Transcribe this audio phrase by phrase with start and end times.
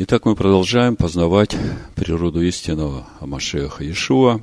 [0.00, 1.56] Итак, мы продолжаем познавать
[1.96, 4.40] природу истинного Амашеха Иешуа.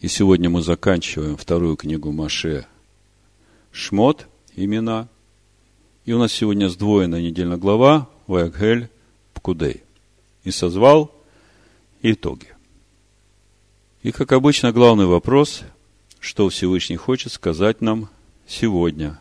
[0.00, 2.66] И сегодня мы заканчиваем вторую книгу Маше
[3.70, 4.26] Шмот,
[4.56, 5.06] имена.
[6.04, 8.88] И у нас сегодня сдвоенная недельная глава Ваягхель
[9.34, 9.84] Пкудей.
[10.42, 11.14] И созвал
[12.02, 12.48] итоги.
[14.02, 15.62] И, как обычно, главный вопрос,
[16.18, 18.08] что Всевышний хочет сказать нам
[18.48, 19.16] сегодня,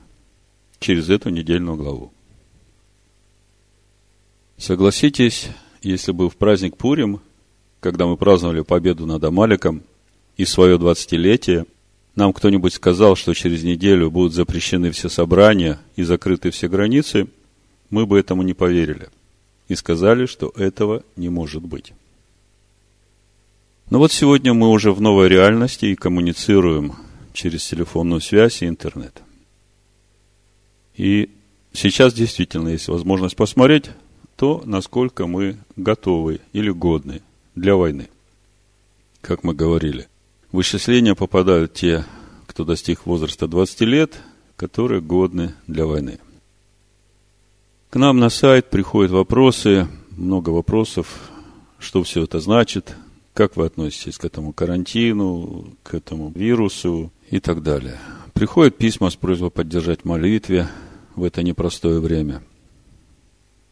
[0.79, 2.11] через эту недельную главу.
[4.57, 5.51] Согласитесь,
[5.81, 7.21] если бы в праздник Пурим,
[7.79, 9.83] когда мы праздновали победу над Амаликом
[10.35, 11.65] и свое двадцатилетие,
[12.15, 17.27] нам кто-нибудь сказал, что через неделю будут запрещены все собрания и закрыты все границы,
[17.89, 19.09] мы бы этому не поверили
[19.67, 21.93] и сказали, что этого не может быть.
[23.89, 26.95] Но вот сегодня мы уже в новой реальности и коммуницируем
[27.33, 29.21] через телефонную связь и интернет.
[30.95, 31.29] И
[31.71, 33.91] сейчас действительно есть возможность посмотреть,
[34.37, 37.21] то, насколько мы готовы или годны
[37.55, 38.07] для войны.
[39.19, 40.07] Как мы говорили,
[40.51, 42.05] в вычисления попадают те,
[42.45, 44.21] кто достиг возраста 20 лет,
[44.55, 46.19] которые годны для войны.
[47.89, 51.31] К нам на сайт приходят вопросы, много вопросов,
[51.79, 52.95] что все это значит,
[53.33, 57.99] как вы относитесь к этому карантину, к этому вирусу и так далее.
[58.33, 60.67] Приходят письма с просьбой поддержать молитве
[61.15, 62.43] в это непростое время–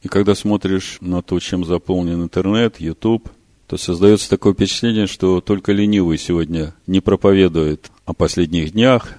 [0.05, 3.27] и когда смотришь на то, чем заполнен интернет, YouTube,
[3.65, 9.13] то создается такое впечатление, что только ленивый сегодня не проповедует о последних днях,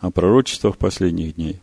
[0.00, 1.60] о пророчествах последних дней.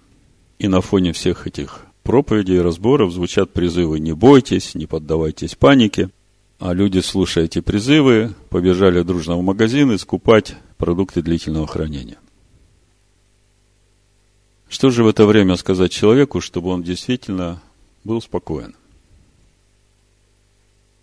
[0.60, 6.10] И на фоне всех этих проповедей и разборов звучат призывы «не бойтесь, не поддавайтесь панике»,
[6.58, 12.18] а люди, слушая эти призывы, побежали дружно в магазин и скупать продукты длительного хранения.
[14.70, 17.62] Что же в это время сказать человеку, чтобы он действительно
[18.04, 18.76] был спокоен.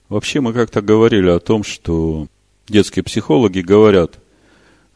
[0.09, 2.29] Вообще мы как-то говорили о том, что
[2.69, 4.19] детские психологи говорят,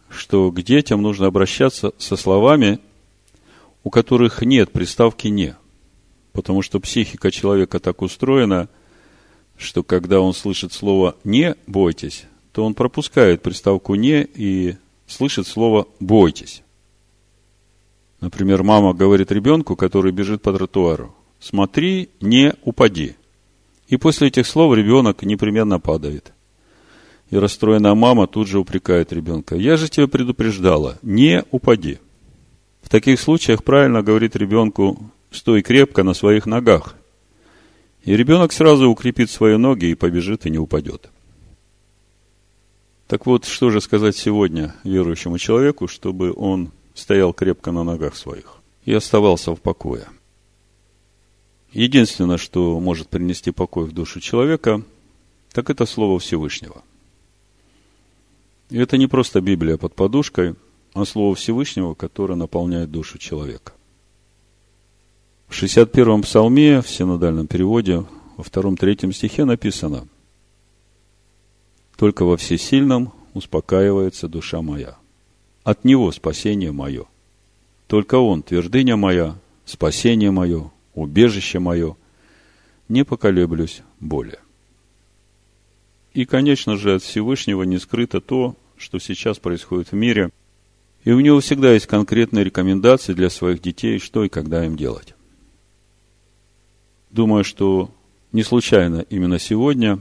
[0.08, 2.78] что к детям нужно обращаться со словами,
[3.82, 5.56] у которых нет приставки «не».
[6.32, 8.68] Потому что психика человека так устроена,
[9.56, 15.88] что когда он слышит слово «не бойтесь», то он пропускает приставку «не» и слышит слово
[15.98, 16.62] «бойтесь».
[18.20, 23.16] Например, мама говорит ребенку, который бежит по тротуару, смотри, не упади.
[23.88, 26.32] И после этих слов ребенок непременно падает.
[27.30, 29.56] И расстроенная мама тут же упрекает ребенка.
[29.56, 31.98] Я же тебя предупреждала, не упади.
[32.82, 36.94] В таких случаях правильно говорит ребенку, стой крепко на своих ногах.
[38.04, 41.10] И ребенок сразу укрепит свои ноги и побежит и не упадет.
[43.06, 48.56] Так вот, что же сказать сегодня верующему человеку, чтобы он стоял крепко на ногах своих
[48.84, 50.06] и оставался в покое–
[51.72, 54.82] Единственное, что может принести покой в душу человека,
[55.52, 56.82] так это Слово Всевышнего.
[58.70, 60.54] И это не просто Библия под подушкой,
[60.94, 63.72] а Слово Всевышнего, которое наполняет душу человека.
[65.46, 68.04] В 61-м псалме, в синодальном переводе,
[68.36, 70.06] во втором-третьем стихе написано
[71.96, 74.96] «Только во всесильном успокаивается душа моя.
[75.62, 77.04] От Него спасение мое.
[77.86, 81.96] Только Он, твердыня моя, спасение мое, убежище мое,
[82.88, 84.40] не поколеблюсь более.
[86.12, 90.30] И, конечно же, от Всевышнего не скрыто то, что сейчас происходит в мире,
[91.04, 95.14] и у него всегда есть конкретные рекомендации для своих детей, что и когда им делать.
[97.10, 97.90] Думаю, что
[98.32, 100.00] не случайно именно сегодня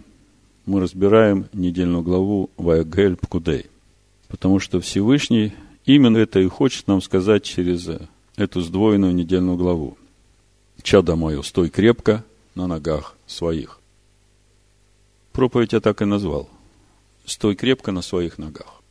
[0.66, 3.68] мы разбираем недельную главу Ваягель Пкудей,
[4.28, 5.54] потому что Всевышний
[5.86, 7.90] именно это и хочет нам сказать через
[8.36, 9.98] эту сдвоенную недельную главу
[10.82, 12.24] чадо мое, стой крепко
[12.56, 13.80] на ногах своих.
[15.32, 16.50] Проповедь я так и назвал.
[17.26, 18.82] Стой крепко на своих ногах.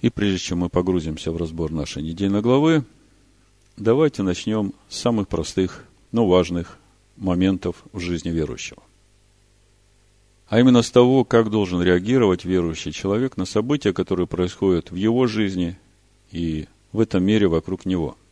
[0.00, 2.84] И прежде чем мы погрузимся в разбор нашей недельной главы,
[3.76, 6.78] давайте начнем с самых простых, но важных
[7.16, 8.82] моментов в жизни верующего.
[10.48, 15.26] А именно с того, как должен реагировать верующий человек на события, которые происходят в его
[15.26, 15.76] жизни
[16.30, 18.16] и в этом мире вокруг него–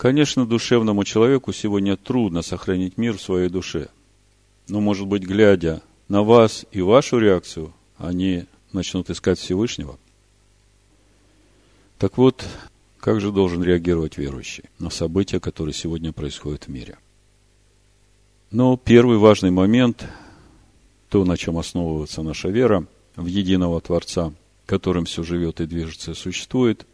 [0.00, 3.88] Конечно, душевному человеку сегодня трудно сохранить мир в своей душе.
[4.66, 9.98] Но, может быть, глядя на вас и вашу реакцию, они начнут искать Всевышнего.
[11.98, 12.46] Так вот,
[12.98, 16.96] как же должен реагировать верующий на события, которые сегодня происходят в мире?
[18.50, 20.08] Но первый важный момент,
[21.10, 22.86] то, на чем основывается наша вера,
[23.16, 24.32] в единого Творца,
[24.64, 26.86] которым все живет и движется и существует,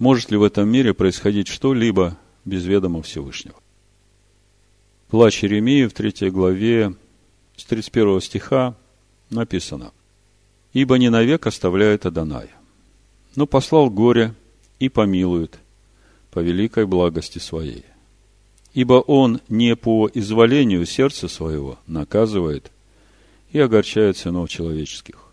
[0.00, 2.16] может ли в этом мире происходить что-либо
[2.46, 3.54] без ведома Всевышнего?
[5.10, 6.94] Плач Еремии в третьей главе
[7.54, 8.74] с 31 стиха
[9.28, 9.92] написано.
[10.72, 12.48] «Ибо не навек оставляет Адонай,
[13.36, 14.34] но послал горе
[14.78, 15.58] и помилует
[16.30, 17.84] по великой благости своей.
[18.72, 22.70] Ибо он не по изволению сердца своего наказывает
[23.52, 25.26] и огорчает сынов человеческих.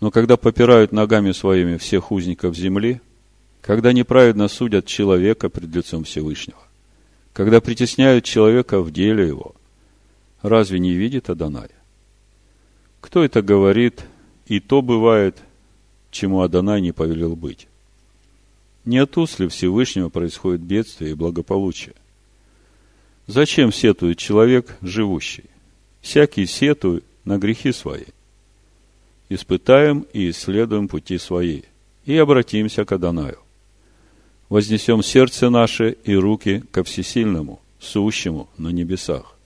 [0.00, 3.00] Но когда попирают ногами своими всех узников земли,
[3.64, 6.60] когда неправедно судят человека пред лицом Всевышнего,
[7.32, 9.54] когда притесняют человека в деле его,
[10.42, 11.70] разве не видит Адонай?
[13.00, 14.04] Кто это говорит,
[14.46, 15.38] и то бывает,
[16.10, 17.66] чему Адонай не повелел быть?
[18.84, 21.94] Не от уст ли Всевышнего происходит бедствие и благополучие?
[23.26, 25.44] Зачем сетует человек живущий?
[26.02, 28.04] Всякий сетует на грехи свои.
[29.30, 31.62] Испытаем и исследуем пути свои,
[32.04, 33.38] и обратимся к Адонаю.
[34.48, 39.36] Вознесем сердце наше и руки ко всесильному, сущему на небесах.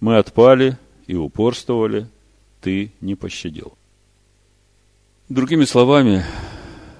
[0.00, 2.06] Мы отпали и упорствовали,
[2.60, 3.76] ты не пощадил.
[5.28, 6.24] Другими словами,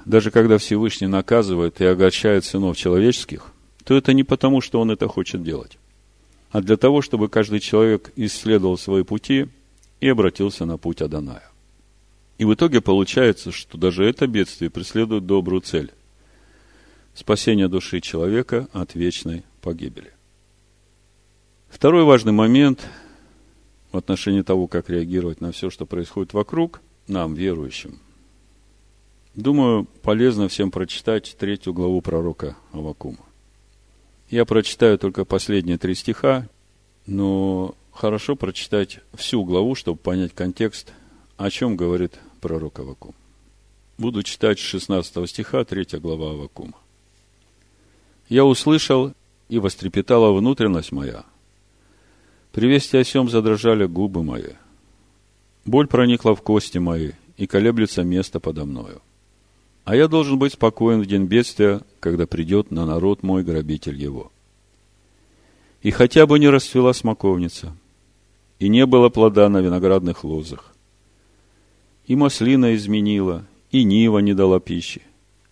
[0.04, 3.52] даже когда Всевышний наказывает и огорчает сынов человеческих,
[3.84, 5.78] то это не потому, что он это хочет делать,
[6.50, 9.48] а для того, чтобы каждый человек исследовал свои пути
[10.00, 11.50] и обратился на путь Аданая.
[12.36, 15.90] И в итоге получается, что даже это бедствие преследует добрую цель–
[17.14, 20.12] спасение души человека от вечной погибели.
[21.68, 22.86] Второй важный момент
[23.92, 28.00] в отношении того, как реагировать на все, что происходит вокруг, нам, верующим,
[29.34, 33.18] Думаю, полезно всем прочитать третью главу пророка Авакума.
[34.30, 36.48] Я прочитаю только последние три стиха,
[37.06, 40.92] но хорошо прочитать всю главу, чтобы понять контекст,
[41.36, 43.14] о чем говорит пророк Авакум.
[43.98, 46.74] Буду читать с 16 стиха, 3 глава Авакума.
[48.28, 49.12] «Я услышал,
[49.48, 51.24] и вострепетала внутренность моя.
[52.52, 54.52] При вести о сем задрожали губы мои.
[55.64, 59.02] Боль проникла в кости мои, и колеблется место подо мною.
[59.84, 64.30] А я должен быть спокоен в день бедствия, когда придет на народ мой грабитель его.
[65.82, 67.76] И хотя бы не расцвела смоковница,
[68.58, 70.74] и не было плода на виноградных лозах,
[72.06, 75.02] и маслина изменила, и нива не дала пищи,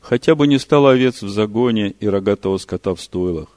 [0.02, 3.48] хотя бы не стало овец в загоне и рогатого скота в стойлах,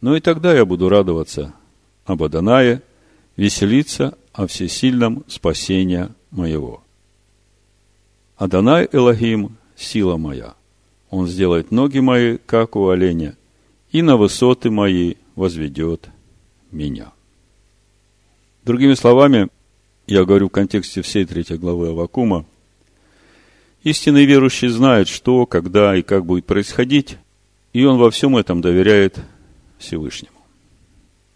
[0.00, 1.52] но и тогда я буду радоваться
[2.06, 2.82] об Адонае,
[3.36, 6.82] веселиться о всесильном спасении моего.
[8.36, 10.54] Адонай Элохим сила моя.
[11.10, 13.36] Он сделает ноги мои, как у оленя,
[13.90, 16.08] и на высоты мои возведет
[16.70, 17.12] меня.
[18.64, 19.48] Другими словами,
[20.06, 22.44] я говорю в контексте всей третьей главы Авакума,
[23.90, 27.18] истинный верующий знает, что, когда и как будет происходить,
[27.72, 29.18] и он во всем этом доверяет
[29.78, 30.36] Всевышнему.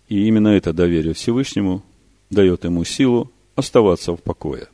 [0.08, 1.82] И именно это доверие Всевышнему
[2.30, 4.68] дает ему силу оставаться в покое,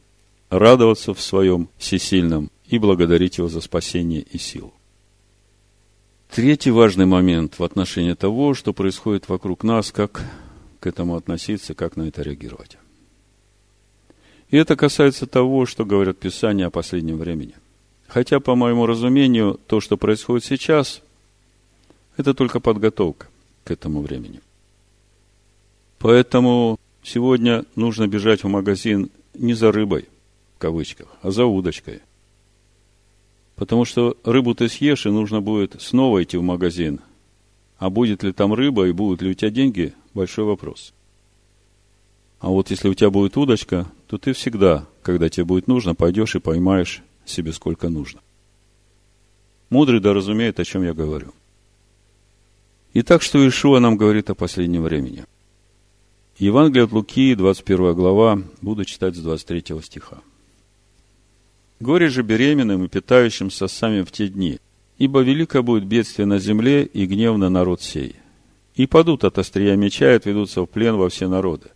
[0.50, 4.72] радоваться в своем всесильном и благодарить Его за спасение и силу.
[6.30, 10.22] Третий важный момент в отношении того, что происходит вокруг нас, как
[10.80, 12.76] к этому относиться, как на это реагировать.
[14.50, 17.54] И это касается того, что говорят Писания о последнем времени.
[18.08, 21.02] Хотя, по моему разумению, то, что происходит сейчас,
[22.16, 23.28] это только подготовка
[23.64, 24.40] к этому времени.
[25.98, 30.08] Поэтому сегодня нужно бежать в магазин не за рыбой,
[30.56, 32.00] в кавычках, а за удочкой.
[33.56, 37.00] Потому что рыбу ты съешь, и нужно будет снова идти в магазин.
[37.76, 40.94] А будет ли там рыба и будут ли у тебя деньги– большой вопрос.
[42.40, 46.36] А вот если у тебя будет удочка, то ты всегда, когда тебе будет нужно, пойдешь
[46.36, 48.20] и поймаешь себе сколько нужно.
[49.70, 51.32] Мудрый да разумеет, о чем я говорю.
[52.94, 55.24] Итак, что Ишуа нам говорит о последнем времени.
[56.38, 60.18] Евангелие от Луки, 21 глава, буду читать с 23 стиха.
[61.80, 64.58] Горе же беременным и питающимся сами в те дни,
[64.98, 68.16] ибо велико будет бедствие на земле и гнев на народ сей.
[68.74, 71.70] И падут от острия меча и отведутся в плен во все народы.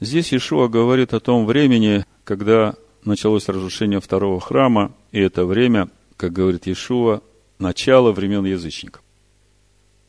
[0.00, 6.32] Здесь Ишуа говорит о том времени, когда началось разрушение второго храма, и это время, как
[6.32, 7.20] говорит Иешуа,
[7.58, 9.02] начало времен язычников.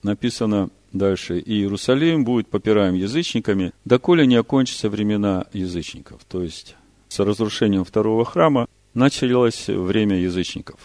[0.01, 6.23] Написано дальше, и Иерусалим будет попираем язычниками, доколе не окончатся времена язычников.
[6.25, 6.75] То есть,
[7.09, 10.79] с разрушением второго храма началось время язычников.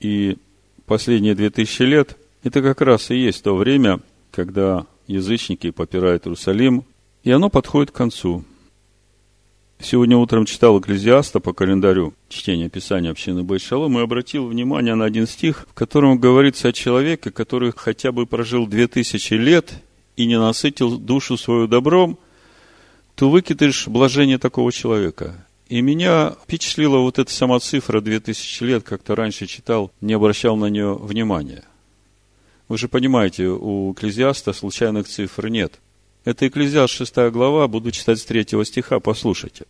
[0.00, 0.36] И
[0.86, 4.00] последние две тысячи лет это как раз и есть то время,
[4.30, 6.84] когда язычники попирают Иерусалим,
[7.22, 8.44] и оно подходит к концу.
[9.84, 15.26] Сегодня утром читал Экклезиаста по календарю чтения Писания общины Байшалом и обратил внимание на один
[15.26, 19.74] стих, в котором говорится о человеке, который хотя бы прожил две тысячи лет
[20.16, 22.18] и не насытил душу свою добром,
[23.14, 25.46] то выкидыш блажение такого человека.
[25.68, 30.70] И меня впечатлила вот эта сама цифра 2000 лет, как-то раньше читал, не обращал на
[30.70, 31.62] нее внимания.
[32.68, 35.78] Вы же понимаете, у Экклезиаста случайных цифр нет.
[36.24, 39.66] Это Экклезиаст 6 глава, буду читать с 3 стиха, послушайте.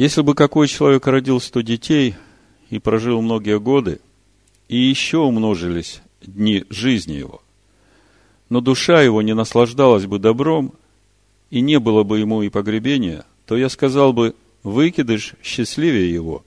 [0.00, 2.14] Если бы какой человек родил сто детей
[2.70, 4.00] и прожил многие годы,
[4.66, 7.42] и еще умножились дни жизни его,
[8.48, 10.72] но душа его не наслаждалась бы добром,
[11.50, 16.44] и не было бы ему и погребения, то я сказал бы, выкидыш счастливее его,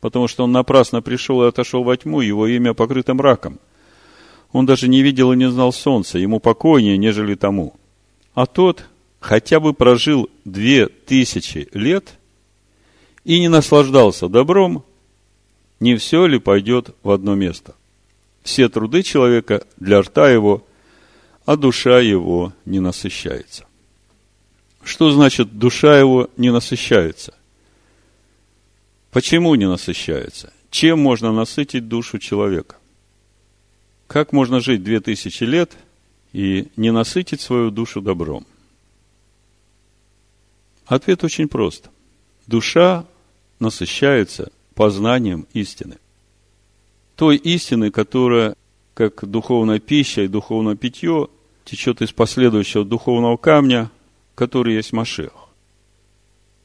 [0.00, 3.58] потому что он напрасно пришел и отошел во тьму, его имя покрыто мраком.
[4.52, 7.74] Он даже не видел и не знал солнца, ему покойнее, нежели тому.
[8.32, 8.86] А тот
[9.20, 12.17] хотя бы прожил две тысячи лет
[13.28, 14.86] и не наслаждался добром,
[15.80, 17.74] не все ли пойдет в одно место?
[18.42, 20.66] Все труды человека для рта его,
[21.44, 23.66] а душа его не насыщается.
[24.82, 27.34] Что значит душа его не насыщается?
[29.10, 30.50] Почему не насыщается?
[30.70, 32.76] Чем можно насытить душу человека?
[34.06, 35.76] Как можно жить две тысячи лет
[36.32, 38.46] и не насытить свою душу добром?
[40.86, 41.90] Ответ очень прост.
[42.46, 43.04] Душа
[43.60, 45.96] насыщается познанием истины.
[47.16, 48.54] Той истины, которая,
[48.94, 51.28] как духовная пища и духовное питье,
[51.64, 53.90] течет из последующего духовного камня,
[54.34, 55.32] который есть Машех.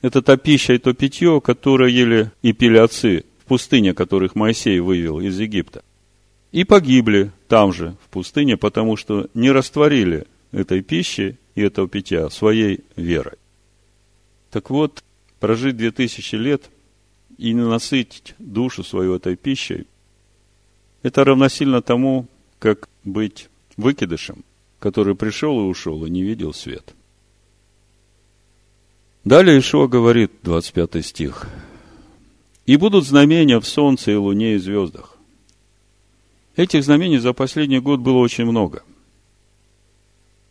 [0.01, 4.79] Это та пища и то питье, которое ели и пили отцы в пустыне, которых Моисей
[4.79, 5.83] вывел из Египта.
[6.51, 12.29] И погибли там же, в пустыне, потому что не растворили этой пищи и этого питья
[12.29, 13.37] своей верой.
[14.51, 15.03] Так вот,
[15.39, 16.69] прожить две тысячи лет
[17.37, 19.87] и не насытить душу свою этой пищей,
[21.01, 22.27] это равносильно тому,
[22.59, 24.43] как быть выкидышем,
[24.79, 26.93] который пришел и ушел и не видел свет.
[29.25, 31.47] Далее Ишуа говорит, 25 стих,
[32.65, 35.17] «И будут знамения в солнце и луне и звездах».
[36.55, 38.83] Этих знамений за последний год было очень много.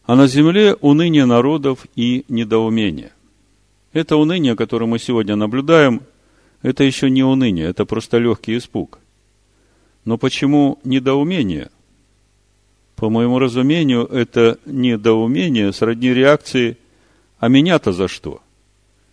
[0.04, 3.12] А на земле уныние народов и недоумение.
[3.92, 6.02] Это уныние, которое мы сегодня наблюдаем,
[6.62, 8.98] это еще не уныние, это просто легкий испуг.
[10.04, 11.70] Но почему недоумение?
[12.96, 16.78] По моему разумению, это недоумение сродни реакции
[17.38, 18.40] «А меня-то за что?»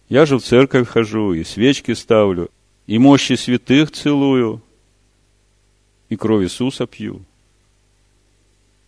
[0.09, 2.49] Я же в церковь хожу, и свечки ставлю,
[2.87, 4.61] и мощи святых целую,
[6.09, 7.21] и кровь Иисуса пью.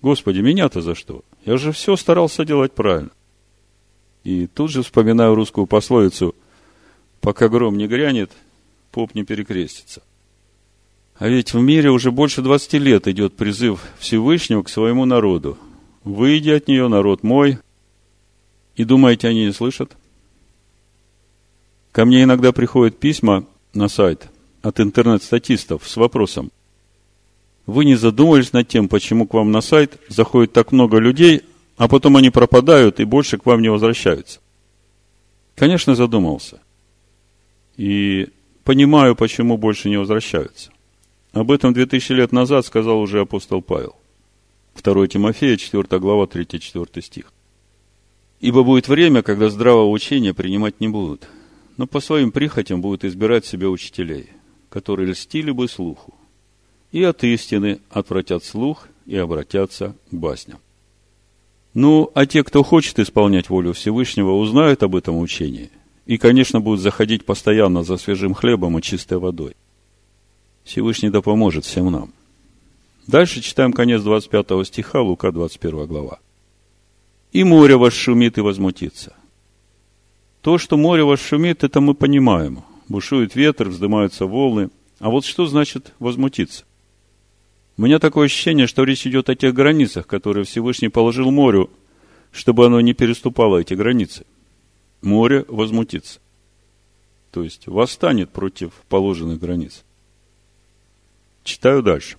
[0.02, 1.24] Господи, меня-то за что?
[1.46, 3.12] Я же все старался делать правильно.
[4.24, 6.36] И тут же вспоминаю русскую пословицу
[7.22, 8.32] «Пока гром не грянет,
[8.92, 10.02] поп не перекрестится».
[11.16, 15.58] А ведь в мире уже больше 20 лет идет призыв Всевышнего к своему народу.
[16.04, 17.60] «Выйди от нее, народ мой».
[18.76, 19.92] И думаете, они не слышат?
[21.92, 24.30] Ко мне иногда приходят письма на сайт
[24.62, 26.52] от интернет-статистов с вопросом.
[27.66, 31.44] Вы не задумывались над тем, почему к вам на сайт заходит так много людей,
[31.78, 34.40] а потом они пропадают и больше к вам не возвращаются?
[35.56, 36.60] Конечно, задумался.
[37.78, 38.30] И
[38.64, 40.72] понимаю, почему больше не возвращаются.
[41.34, 43.96] Об этом 2000 лет назад сказал уже апостол Павел.
[44.82, 47.34] 2 Тимофея, 4 глава, 3-4 стих.
[48.40, 51.28] Ибо будет время, когда здравого учения принимать не будут–
[51.82, 54.30] но по своим прихотям будут избирать себе учителей,
[54.70, 56.14] которые льстили бы слуху,
[56.92, 60.60] и от истины отвратят слух и обратятся к басням.
[61.74, 65.72] Ну, а те, кто хочет исполнять волю Всевышнего, узнают об этом учении
[66.12, 69.56] и, конечно, будут заходить постоянно за свежим хлебом и чистой водой.
[70.66, 72.12] Всевышний да поможет всем нам.
[73.08, 76.20] Дальше читаем конец 25 стиха, Лука 21 глава.
[77.32, 79.16] «И море вас шумит и возмутится,
[80.42, 82.66] то, что море вас шумит, это мы понимаем.
[82.90, 84.70] Бушует ветер, вздымаются волны.
[85.00, 86.66] А вот что значит возмутиться?
[87.78, 91.70] У меня такое ощущение, что речь идет о тех границах, которые Всевышний положил морю,
[92.34, 94.26] чтобы оно не переступало эти границы.
[95.02, 96.20] Море возмутится.
[97.32, 99.84] То есть восстанет против положенных границ.
[101.44, 102.18] Читаю дальше.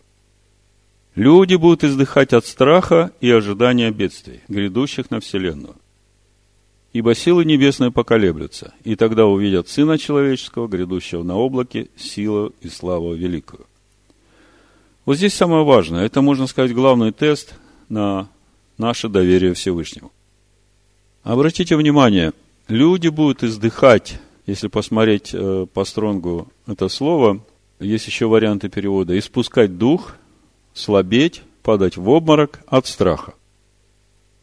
[1.14, 5.76] Люди будут издыхать от страха и ожидания бедствий, грядущих на Вселенную.
[6.94, 13.14] Ибо силы небесные поколеблются, и тогда увидят Сына Человеческого, грядущего на облаке, силу и славу
[13.14, 13.66] великую.
[15.04, 17.54] Вот здесь самое важное, это, можно сказать, главный тест
[17.88, 18.28] на
[18.78, 20.12] наше доверие Всевышнему.
[21.22, 22.32] Обратите внимание,
[22.68, 27.44] люди будут издыхать, если посмотреть э, по стронгу это слово,
[27.80, 30.16] есть еще варианты перевода, испускать дух,
[30.74, 33.34] слабеть, падать в обморок от страха.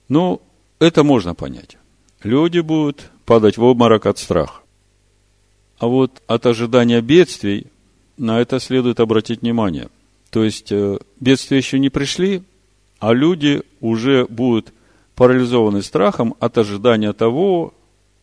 [0.08, 0.42] Ну,
[0.80, 1.78] это можно понять.
[2.24, 4.62] Люди будут падать в обморок от страха.
[5.78, 7.68] А вот от ожидания бедствий
[8.18, 9.90] на это следует обратить внимание.
[10.30, 12.44] То есть э, бедствия еще не пришли,
[13.00, 14.74] а люди уже будут
[15.16, 17.74] парализованы страхом от ожидания того,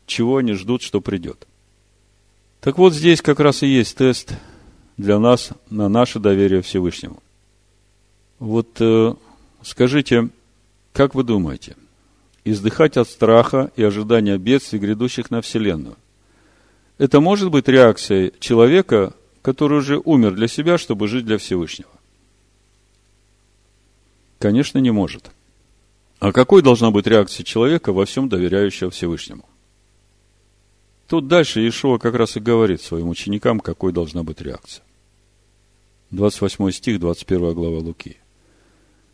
[0.07, 1.47] чего они ждут, что придет.
[2.61, 4.33] Так вот, здесь как раз и есть тест
[4.97, 7.23] для нас на наше доверие Всевышнему.
[8.39, 9.15] Вот э,
[9.63, 10.31] скажите,
[10.93, 11.77] как вы думаете,
[12.45, 15.97] издыхать от страха и ожидания бедствий, грядущих на Вселенную,
[16.99, 21.91] это может быть реакцией человека, который уже умер для себя, чтобы жить для Всевышнего?
[24.39, 25.31] Конечно, не может.
[26.19, 29.45] А какой должна быть реакция человека во всем доверяющего Всевышнему?
[31.09, 34.85] Тут дальше Иешуа как раз и говорит своим ученикам, какой должна быть реакция.
[36.11, 38.17] 28 стих, 21 глава Луки.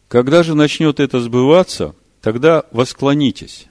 [0.08, 3.66] Когда же начнет это сбываться, тогда восклонитесь.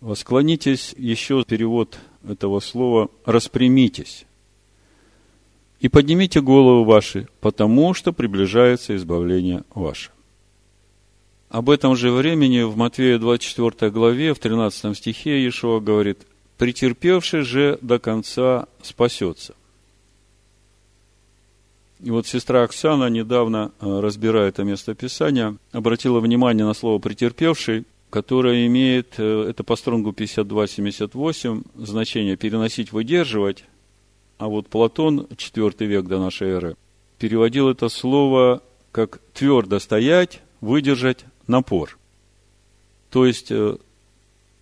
[0.00, 1.98] Восклонитесь, еще перевод
[2.28, 4.24] этого слова, распрямитесь.
[5.80, 10.10] И поднимите голову ваши, потому что приближается избавление ваше.
[11.48, 16.26] Об этом же времени в Матвея 24 главе, в 13 стихе Иешуа говорит,
[16.60, 19.54] претерпевший же до конца спасется.
[22.00, 28.66] И вот сестра Оксана, недавно э, разбирая это местописание, обратила внимание на слово «претерпевший», которое
[28.66, 33.64] имеет, э, это по стронгу 52-78, значение «переносить, выдерживать»,
[34.36, 36.76] а вот Платон, 4 век до нашей эры,
[37.18, 38.62] переводил это слово
[38.92, 41.96] как «твердо стоять, выдержать напор».
[43.08, 43.78] То есть, э,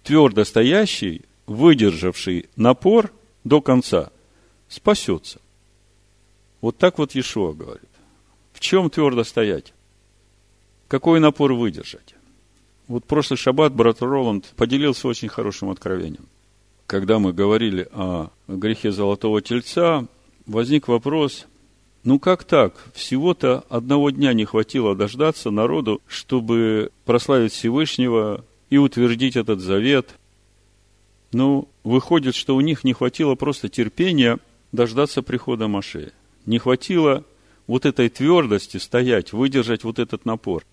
[0.04, 3.12] твердо стоящий выдержавший напор
[3.44, 4.10] до конца,
[4.68, 5.40] спасется.
[6.60, 7.88] Вот так вот Иешуа говорит.
[8.52, 9.72] В чем твердо стоять?
[10.88, 12.14] Какой напор выдержать?
[12.86, 16.26] Вот прошлый шаббат брат Роланд поделился очень хорошим откровением.
[16.86, 20.06] Когда мы говорили о грехе золотого тельца,
[20.46, 21.46] возник вопрос,
[22.02, 22.74] ну как так?
[22.94, 30.14] Всего-то одного дня не хватило дождаться народу, чтобы прославить Всевышнего и утвердить этот завет–
[31.32, 34.38] ну, выходит, что у них не хватило просто терпения
[34.72, 36.12] дождаться прихода Машея.
[36.46, 37.24] Не хватило
[37.66, 40.64] вот этой твердости стоять, выдержать вот этот напор.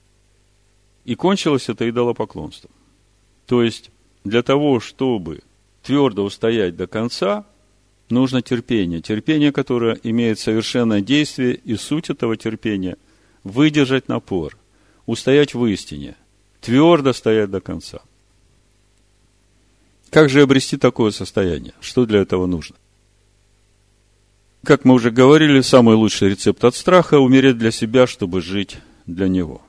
[1.04, 2.72] И кончилось это идолопоклонством.
[3.46, 3.92] То есть,
[4.24, 5.42] для того, чтобы
[5.84, 7.46] твердо устоять до конца,
[8.10, 9.02] нужно терпение.
[9.02, 12.98] Терпение, которое имеет совершенное действие, и суть этого терпения–
[13.44, 14.58] выдержать напор,
[15.06, 16.16] устоять в истине,
[16.62, 18.02] твердо стоять до конца–
[20.16, 21.74] как же обрести такое состояние?
[21.82, 22.78] Что для этого нужно?
[24.64, 29.28] Как мы уже говорили, самый лучший рецепт от страха– умереть для себя, чтобы жить для
[29.28, 29.62] него.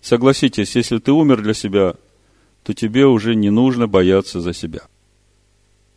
[0.00, 1.96] Согласитесь, если ты умер для себя,
[2.62, 4.82] то тебе уже не нужно бояться за себя.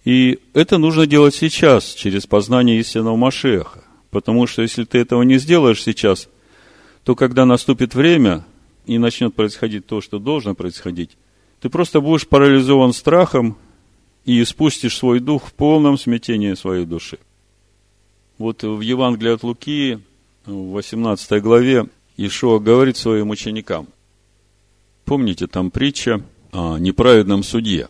[0.03, 3.83] И это нужно делать сейчас, через познание истинного Машеха.
[4.09, 6.27] Потому что если ты этого не сделаешь сейчас,
[7.03, 8.43] то когда наступит время
[8.87, 11.11] и начнет происходить то, что должно происходить,
[11.61, 13.55] ты просто будешь парализован страхом
[14.25, 17.19] и испустишь свой дух в полном смятении своей души.
[18.37, 19.99] Вот в Евангелии от Луки,
[20.45, 23.87] в 18 главе, Ишуа говорит своим ученикам.
[25.05, 27.89] Помните, там притча о неправедном судье.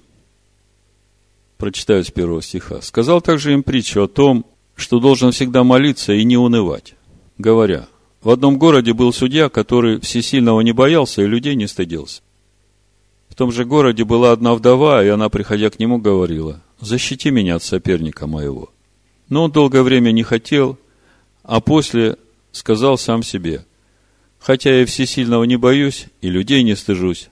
[1.57, 2.81] Прочитаю с первого стиха.
[2.81, 6.95] «Сказал также им притчу о том, что должен всегда молиться и не унывать,
[7.37, 7.87] говоря,
[8.21, 12.21] в одном городе был судья, который всесильного не боялся и людей не стыдился.
[13.31, 17.55] В том же городе была одна вдова, и она, приходя к нему, говорила, «Защити меня
[17.55, 18.73] от соперника моего».
[19.29, 20.77] Но он долгое время не хотел,
[21.41, 22.17] а после
[22.51, 23.65] сказал сам себе,
[24.37, 27.29] «Хотя я всесильного не боюсь и людей не стыжусь,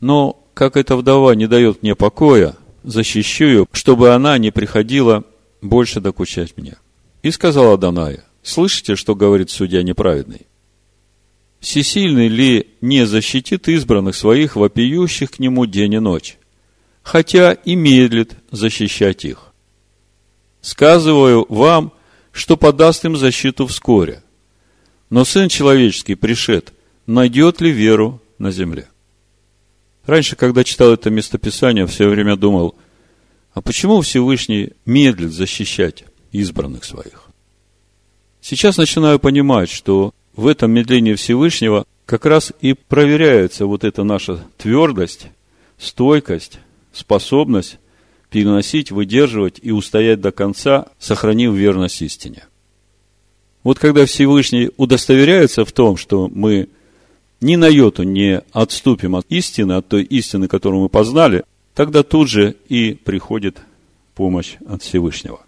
[0.00, 5.22] но как эта вдова не дает мне покоя, защищу ее, чтобы она не приходила
[5.62, 6.74] больше докучать мне».
[7.22, 10.48] И сказал Адоная, «Слышите, что говорит судья неправедный?
[11.60, 16.38] Всесильный ли не защитит избранных своих, вопиющих к нему день и ночь,
[17.02, 19.52] хотя и медлит защищать их.
[20.62, 21.92] Сказываю вам,
[22.32, 24.22] что подаст им защиту вскоре.
[25.10, 26.72] Но Сын Человеческий пришед,
[27.06, 28.88] найдет ли веру на земле?
[30.06, 32.76] Раньше, когда читал это местописание, все время думал,
[33.52, 37.28] а почему Всевышний медлит защищать избранных своих?
[38.40, 44.42] Сейчас начинаю понимать, что в этом медлении Всевышнего как раз и проверяется вот эта наша
[44.56, 45.26] твердость,
[45.78, 46.58] стойкость,
[46.92, 47.78] способность
[48.30, 52.44] переносить, выдерживать и устоять до конца, сохранив верность истине.
[53.62, 56.68] Вот когда Всевышний удостоверяется в том, что мы
[57.42, 62.28] ни на йоту не отступим от истины, от той истины, которую мы познали, тогда тут
[62.28, 63.58] же и приходит
[64.14, 65.40] помощь от Всевышнего.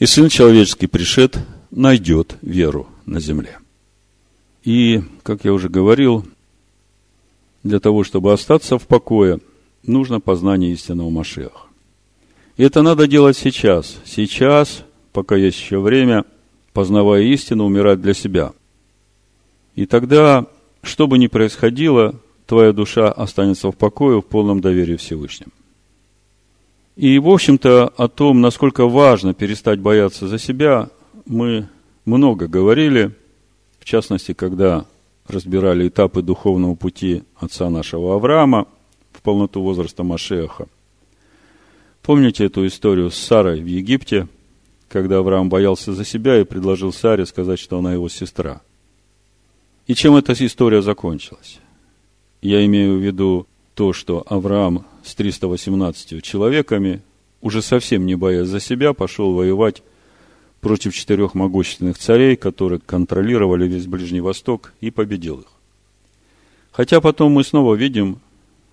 [0.00, 1.38] И Сын Человеческий пришед
[1.70, 3.58] найдет веру на земле.
[4.64, 6.24] И, как я уже говорил,
[7.62, 9.38] для того, чтобы остаться в покое,
[9.84, 11.60] нужно познание истинного Машеха.
[12.56, 13.96] И это надо делать сейчас.
[14.04, 16.24] Сейчас, пока есть еще время,
[16.72, 18.52] познавая истину, умирать для себя.
[19.74, 20.46] И тогда,
[20.82, 22.14] что бы ни происходило,
[22.46, 25.50] твоя душа останется в покое, в полном доверии Всевышним.
[26.96, 30.90] И, в общем-то, о том, насколько важно перестать бояться за себя,
[31.24, 31.68] мы
[32.04, 33.12] много говорили,
[33.78, 34.86] в частности, когда
[35.26, 38.66] разбирали этапы духовного пути отца нашего Авраама
[39.12, 40.66] в полноту возраста Машеха.
[42.02, 44.28] Помните эту историю с Сарой в Египте,
[44.88, 48.60] когда Авраам боялся за себя и предложил Саре сказать, что она его сестра.
[49.86, 51.58] И чем эта история закончилась?
[52.40, 57.02] Я имею в виду то, что Авраам с 318 человеками,
[57.40, 59.82] уже совсем не боясь за себя, пошел воевать
[60.62, 65.48] против четырех могущественных царей, которые контролировали весь Ближний Восток, и победил их.
[66.70, 68.20] Хотя потом мы снова видим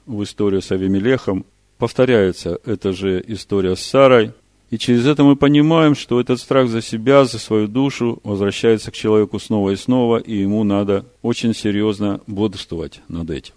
[0.06, 1.46] в истории с Авимелехом,
[1.80, 4.34] повторяется эта же история с Сарой,
[4.70, 8.94] и через это мы понимаем, что этот страх за себя, за свою душу возвращается к
[8.94, 13.56] человеку снова и снова, и ему надо очень серьезно бодрствовать над этим.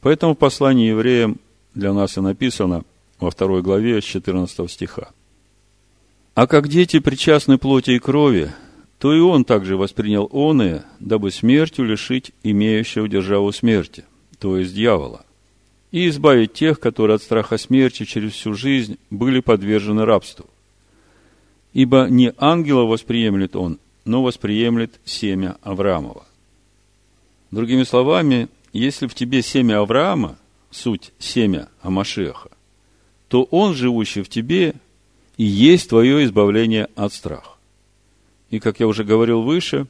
[0.00, 1.38] Поэтому в послании евреям
[1.74, 2.82] для нас и написано
[3.20, 5.10] во второй главе с 14 стиха.
[6.34, 8.52] «А как дети причастны плоти и крови,
[8.98, 14.04] то и он также воспринял оное, дабы смертью лишить имеющего державу смерти,
[14.38, 15.24] то есть дьявола,
[15.92, 20.46] и избавить тех, которые от страха смерти через всю жизнь были подвержены рабству.
[21.72, 26.24] Ибо не ангела восприемлет он, но восприемлет семя Авраамова.
[27.50, 30.36] Другими словами, если в тебе семя Авраама,
[30.70, 32.50] суть семя Амашеха,
[33.28, 34.74] то он, живущий в тебе,
[35.36, 37.50] и есть твое избавление от страха.
[38.50, 39.86] И, как я уже говорил выше,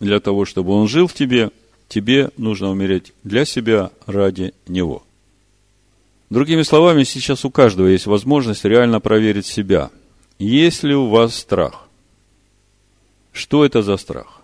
[0.00, 1.50] для того, чтобы он жил в тебе,
[1.88, 5.04] тебе нужно умереть для себя ради него.
[6.30, 9.90] Другими словами, сейчас у каждого есть возможность реально проверить себя.
[10.38, 11.86] Есть ли у вас страх?
[13.32, 14.42] Что это за страх?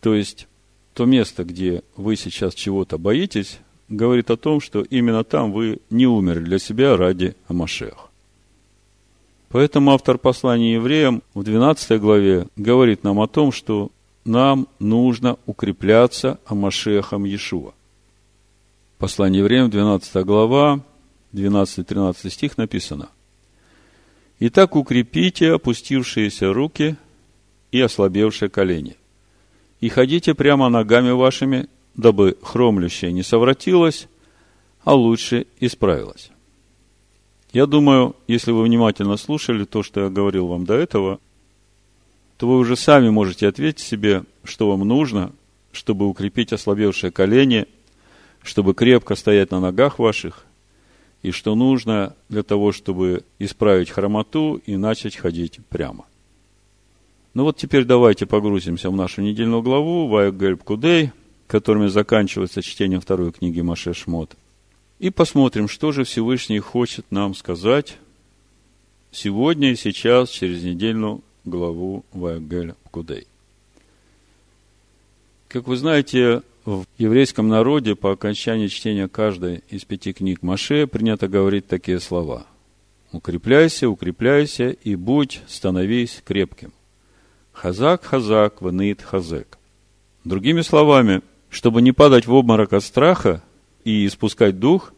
[0.00, 0.46] То есть,
[0.94, 6.06] то место, где вы сейчас чего-то боитесь, говорит о том, что именно там вы не
[6.06, 8.05] умерли для себя ради Амашеха.
[9.48, 13.90] Поэтому автор послания евреям в 12 главе говорит нам о том, что
[14.24, 17.72] нам нужно укрепляться Амашехом Иешуа.
[18.98, 20.80] Послание евреям, 12 глава,
[21.32, 23.08] 12-13 стих написано.
[24.40, 26.96] «Итак, укрепите опустившиеся руки
[27.70, 28.96] и ослабевшие колени–
[29.80, 34.08] и ходите прямо ногами вашими, дабы хромлющее не совратилось,
[34.84, 36.30] а лучше исправилось.
[37.56, 41.20] Я думаю, если вы внимательно слушали то, что я говорил вам до этого,
[42.36, 45.32] то вы уже сами можете ответить себе, что вам нужно,
[45.72, 47.64] чтобы укрепить ослабевшее колени,
[48.42, 50.44] чтобы крепко стоять на ногах ваших,
[51.22, 56.04] и что нужно для того, чтобы исправить хромоту и начать ходить прямо.
[57.32, 61.10] Ну вот теперь давайте погрузимся в нашу недельную главу, Вайгельб Кудей,
[61.46, 64.36] которыми заканчивается чтение второй книги Маше Шмот.
[64.98, 67.98] И посмотрим, что же Всевышний хочет нам сказать
[69.10, 73.26] сегодня и сейчас, через недельную главу Вайгель Кудей.
[75.48, 81.28] Как вы знаете, в еврейском народе по окончании чтения каждой из пяти книг Маше принято
[81.28, 82.46] говорить такие слова.
[83.12, 86.72] «Укрепляйся, укрепляйся и будь, становись крепким».
[87.52, 89.58] Хазак, хазак, ванит, хазек.
[90.24, 93.42] Другими словами, чтобы не падать в обморок от страха
[93.86, 94.92] и испускать дух,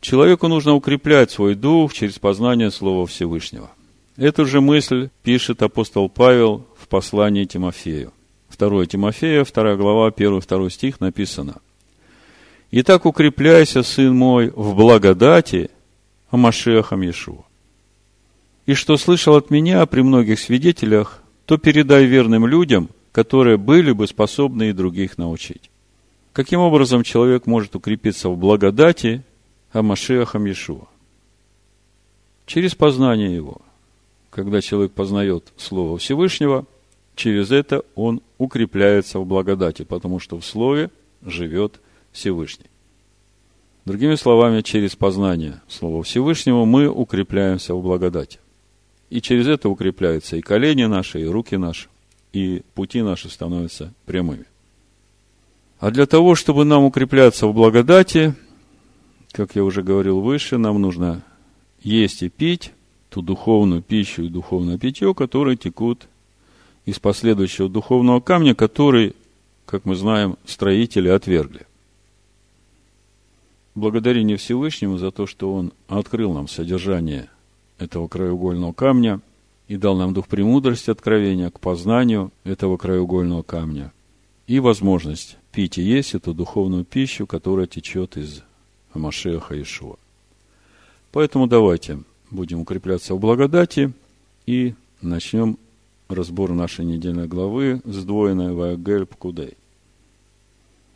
[0.00, 3.70] человеку нужно укреплять свой дух через познание Слова Всевышнего.
[4.16, 8.12] Эту же мысль пишет апостол Павел в послании Тимофею.
[8.56, 11.56] 2 Тимофея, 2 глава, 1-2 стих написано.
[12.70, 15.70] «Итак, укрепляйся, сын мой, в благодати
[16.30, 17.44] о Машехам Иешуа.
[18.64, 24.06] И что слышал от меня при многих свидетелях, то передай верным людям, которые были бы
[24.06, 25.70] способны и других научить.
[26.34, 29.22] Каким образом человек может укрепиться в благодати
[29.70, 30.88] о Машиахам Иешуа?
[32.44, 33.58] Через познание его.
[34.30, 36.66] Когда человек познает Слово Всевышнего,
[37.14, 40.90] через это он укрепляется в благодати, потому что в Слове
[41.22, 42.66] живет Всевышний.
[43.84, 48.40] Другими словами, через познание Слова Всевышнего мы укрепляемся в благодати.
[49.08, 51.88] И через это укрепляются и колени наши, и руки наши,
[52.32, 54.46] и пути наши становятся прямыми.
[55.84, 58.34] А для того, чтобы нам укрепляться в благодати,
[59.32, 61.22] как я уже говорил выше, нам нужно
[61.82, 62.72] есть и пить
[63.10, 66.08] ту духовную пищу и духовное питье, которые текут
[66.86, 69.14] из последующего духовного камня, который,
[69.66, 71.66] как мы знаем, строители отвергли.
[73.74, 77.28] Благодарение Всевышнему за то, что Он открыл нам содержание
[77.78, 79.20] этого краеугольного камня
[79.68, 83.92] и дал нам дух премудрости откровения к познанию этого краеугольного камня
[84.46, 88.42] и возможность пить и есть эту духовную пищу, которая течет из
[88.92, 89.96] Машеха Ишуа.
[91.12, 93.92] Поэтому давайте будем укрепляться в благодати
[94.46, 95.56] и начнем
[96.08, 99.56] разбор нашей недельной главы, сдвоенной Ваягель Пкудей.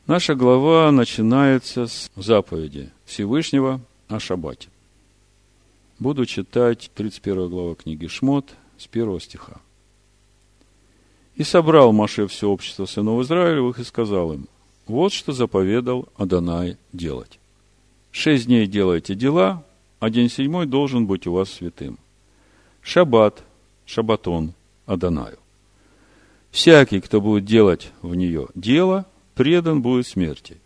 [0.09, 4.71] Наша глава начинается с заповеди Всевышнего о Шаббате.
[6.01, 9.61] Буду читать 31 глава книги Шмот с 1 стиха.
[11.39, 14.49] «И собрал Маше все общество сынов Израилевых и сказал им,
[14.89, 17.39] вот что заповедал Адонай делать.
[18.11, 19.63] Шесть дней делайте дела,
[20.01, 21.97] а день седьмой должен быть у вас святым.
[22.83, 23.45] Шаббат,
[23.87, 24.53] шабатон,
[24.85, 25.39] Адонаю.
[26.51, 30.57] Всякий, кто будет делать в нее дело, предан будет смерти.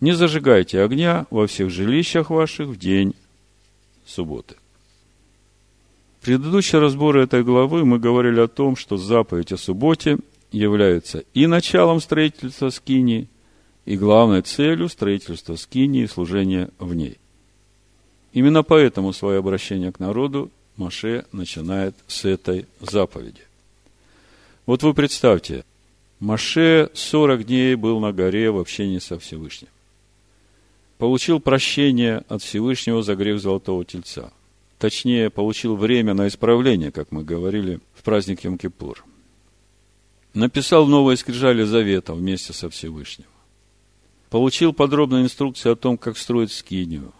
[0.00, 3.14] Не зажигайте огня во всех жилищах ваших в день
[4.04, 4.56] субботы.
[6.24, 10.16] В предыдущем разборе этой главы мы говорили о том, что заповедь о субботе
[10.52, 13.28] является и началом строительства скинии,
[13.84, 17.18] и главной целью строительства скинии и служения в ней.
[18.32, 23.42] Именно поэтому свое обращение к народу Маше начинает с этой заповеди.
[24.64, 25.62] Вот вы представьте,
[26.20, 29.68] Маше 40 дней был на горе в общении со Всевышним.
[30.96, 34.32] Получил прощение от Всевышнего за грех Золотого Тельца.
[34.84, 38.98] Точнее, получил время на исправление, как мы говорили в праздник Йом-Кипур.
[40.34, 43.24] Написал новое скрижали завета вместе со Всевышним.
[44.28, 47.14] Получил подробную инструкцию о том, как строить скинию,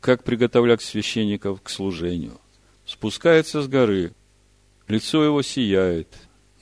[0.00, 2.40] как приготовлять священников к служению.
[2.86, 4.14] Спускается с горы,
[4.88, 6.08] лицо его сияет,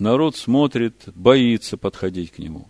[0.00, 2.68] народ смотрит, боится подходить к нему.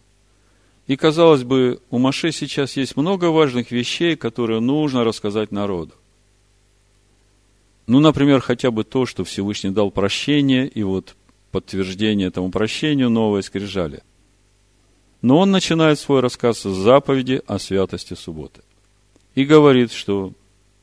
[0.86, 5.94] И, казалось бы, у Маше сейчас есть много важных вещей, которые нужно рассказать народу.
[7.86, 11.16] Ну, например, хотя бы то, что Всевышний дал прощение, и вот
[11.50, 14.02] подтверждение этому прощению новое скрижали.
[15.22, 18.62] Но он начинает свой рассказ с заповеди о святости субботы.
[19.34, 20.32] И говорит, что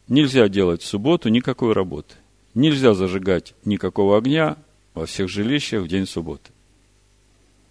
[0.08, 2.16] нельзя делать в субботу никакой работы.
[2.54, 4.58] Нельзя зажигать никакого огня
[4.94, 6.52] во всех жилищах в день субботы.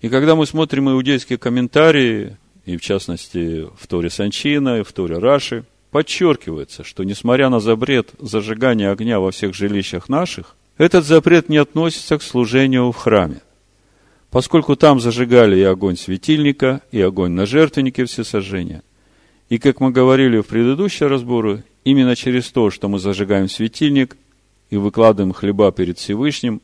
[0.01, 5.19] И когда мы смотрим иудейские комментарии, и в частности в Торе Санчина, и в Торе
[5.19, 5.65] Раши,
[5.97, 12.19] подчеркивается, что несмотря на запрет зажигания огня во всех жилищах наших, этот запрет не относится
[12.19, 13.41] к служению в храме
[14.31, 18.83] поскольку там зажигали и огонь светильника, и огонь на жертвеннике всесожжения.
[19.49, 24.19] И, как мы говорили в предыдущем разборе, именно через то, что мы зажигаем светильник
[24.69, 26.61] и выкладываем хлеба перед Всевышним,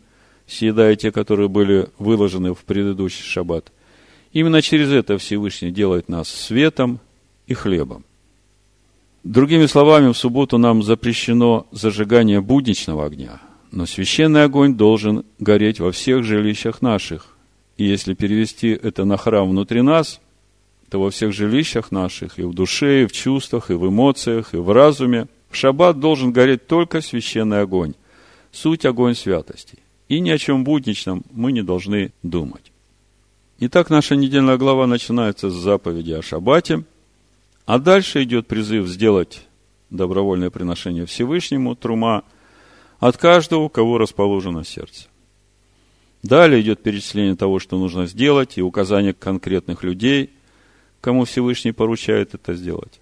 [0.47, 3.73] съедая те, которые были выложены в предыдущий шаббат,
[4.35, 7.01] именно через это Всевышний делает нас светом
[7.47, 8.05] и хлебом.
[9.25, 15.93] Другими словами, в субботу нам запрещено зажигание будничного огня, но священный огонь должен гореть во
[15.93, 17.37] всех жилищах наших,
[17.77, 20.21] и если перевести это на храм внутри нас,
[20.91, 24.57] то во всех жилищах наших, и в душе, и в чувствах, и в эмоциях, и
[24.57, 27.95] в разуме, в шаббат должен гореть только священный огонь,
[28.51, 29.79] суть огонь святости.
[30.09, 32.73] И ни о чем будничном мы не должны думать.
[33.61, 36.83] Итак, наша недельная глава начинается с заповеди о шаббате,
[37.67, 39.47] а дальше идет призыв сделать
[39.91, 42.25] добровольное приношение Всевышнему, трума,
[42.99, 45.09] от каждого, у кого расположено сердце.
[46.23, 50.31] Далее идет перечисление того, что нужно сделать, и указание конкретных людей,
[51.01, 53.01] кому Всевышний поручает это сделать.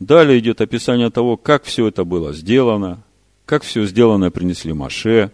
[0.00, 3.02] Далее идет описание того, как все это было сделано,
[3.46, 5.30] как все сделанное принесли Маше,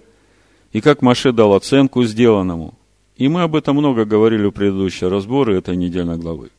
[0.73, 2.79] и как Маше дал оценку сделанному.
[3.17, 6.51] И мы об этом много говорили в предыдущие разборы этой недельной главы.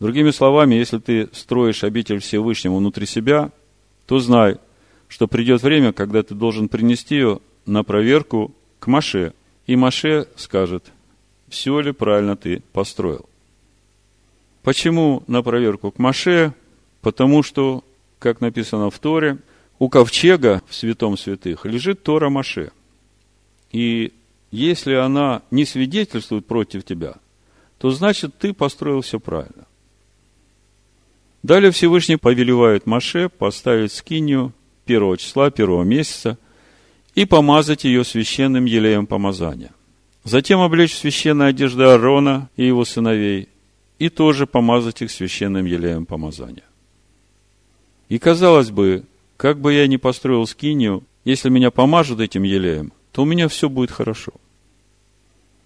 [0.00, 3.52] Другими словами, если ты строишь обитель Всевышнего внутри себя,
[4.06, 4.56] то знай,
[5.06, 9.34] что придет время, когда ты должен принести ее на проверку к Маше–
[9.70, 10.90] и Маше скажет,
[11.48, 13.28] все ли правильно ты построил.
[14.64, 16.54] Почему на проверку к Маше?
[17.02, 17.84] Потому что,
[18.18, 19.38] как написано в Торе,
[19.78, 22.72] у ковчега в святом святых лежит Тора Маше.
[23.70, 24.12] И
[24.50, 27.14] если она не свидетельствует против тебя,
[27.78, 29.68] то значит ты построил все правильно.
[31.42, 34.52] Далее Всевышний повелевает Маше поставить скинию
[34.84, 36.38] первого числа, первого месяца–
[37.14, 39.72] и помазать ее священным елеем помазания.
[40.24, 43.48] Затем облечь священные одежды Аарона и его сыновей,
[43.98, 46.64] и тоже помазать их священным елеем помазания.
[48.08, 49.04] И казалось бы,
[49.36, 53.68] как бы я ни построил скинию, если меня помажут этим елеем, то у меня все
[53.68, 54.32] будет хорошо.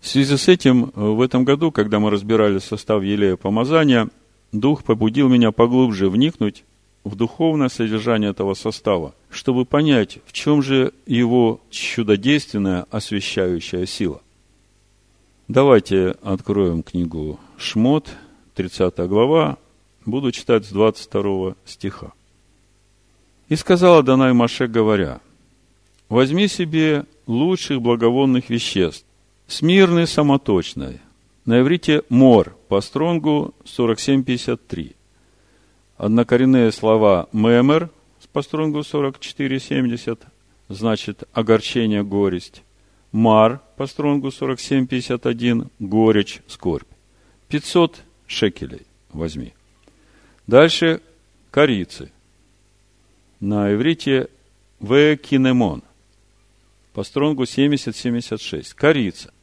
[0.00, 4.08] В связи с этим, в этом году, когда мы разбирали состав елея помазания,
[4.54, 6.62] Дух побудил меня поглубже вникнуть
[7.02, 14.22] в духовное содержание этого состава, чтобы понять, в чем же его чудодейственная освещающая сила.
[15.48, 18.08] Давайте откроем книгу Шмот,
[18.54, 19.58] 30 глава,
[20.06, 22.12] буду читать с 22 стиха.
[23.48, 25.20] «И сказала Данай Маше, говоря,
[26.08, 29.04] возьми себе лучших благовонных веществ,
[29.48, 31.00] смирный самоточной,
[31.44, 34.96] на иврите мор, по стронгу 4753.
[35.96, 37.90] Однокоренные слова мемер,
[38.32, 40.20] по стронгу 4470,
[40.68, 42.62] значит огорчение, горесть.
[43.12, 46.88] Мар, по стронгу 4751, горечь, скорбь.
[47.48, 49.52] 500 шекелей возьми.
[50.46, 51.00] Дальше
[51.50, 52.10] корицы.
[53.40, 54.28] На иврите
[54.80, 55.82] векинемон.
[56.92, 58.74] По стронгу 70-76.
[58.74, 59.33] Корица.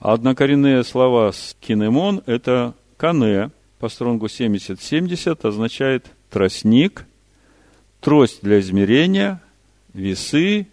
[0.00, 7.04] Однокоренные слова с кинемон– это кане, по стронгу 70-70 означает тростник,
[8.00, 9.42] трость для измерения,
[9.94, 10.68] весы,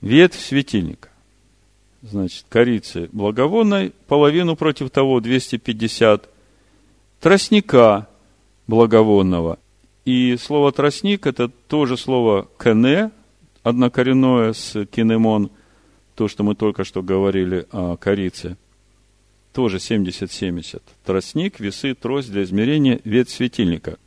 [0.00, 1.10] ветвь светильника.
[2.00, 6.28] Значит, корицы благовонной, половину против того 250,
[7.20, 8.08] тростника
[8.66, 9.58] благовонного.
[10.06, 13.10] И слово тростник– это тоже слово кене,
[13.62, 15.50] однокоренное с кинемон–
[16.14, 18.56] то, что мы только что говорили о корице,
[19.52, 20.82] тоже 70-70.
[21.04, 23.98] Тростник, весы, трость для измерения, ветвь светильника.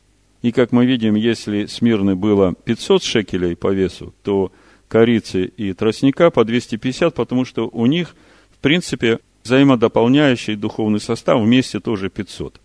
[0.42, 4.52] И как мы видим, если смирны было 500 шекелей по весу, то
[4.88, 8.14] корицы и тростника по 250, потому что у них,
[8.50, 12.60] в принципе, взаимодополняющий духовный состав вместе тоже 500.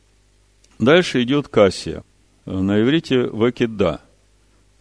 [0.79, 2.03] Дальше идет кассия.
[2.45, 4.01] На иврите векида.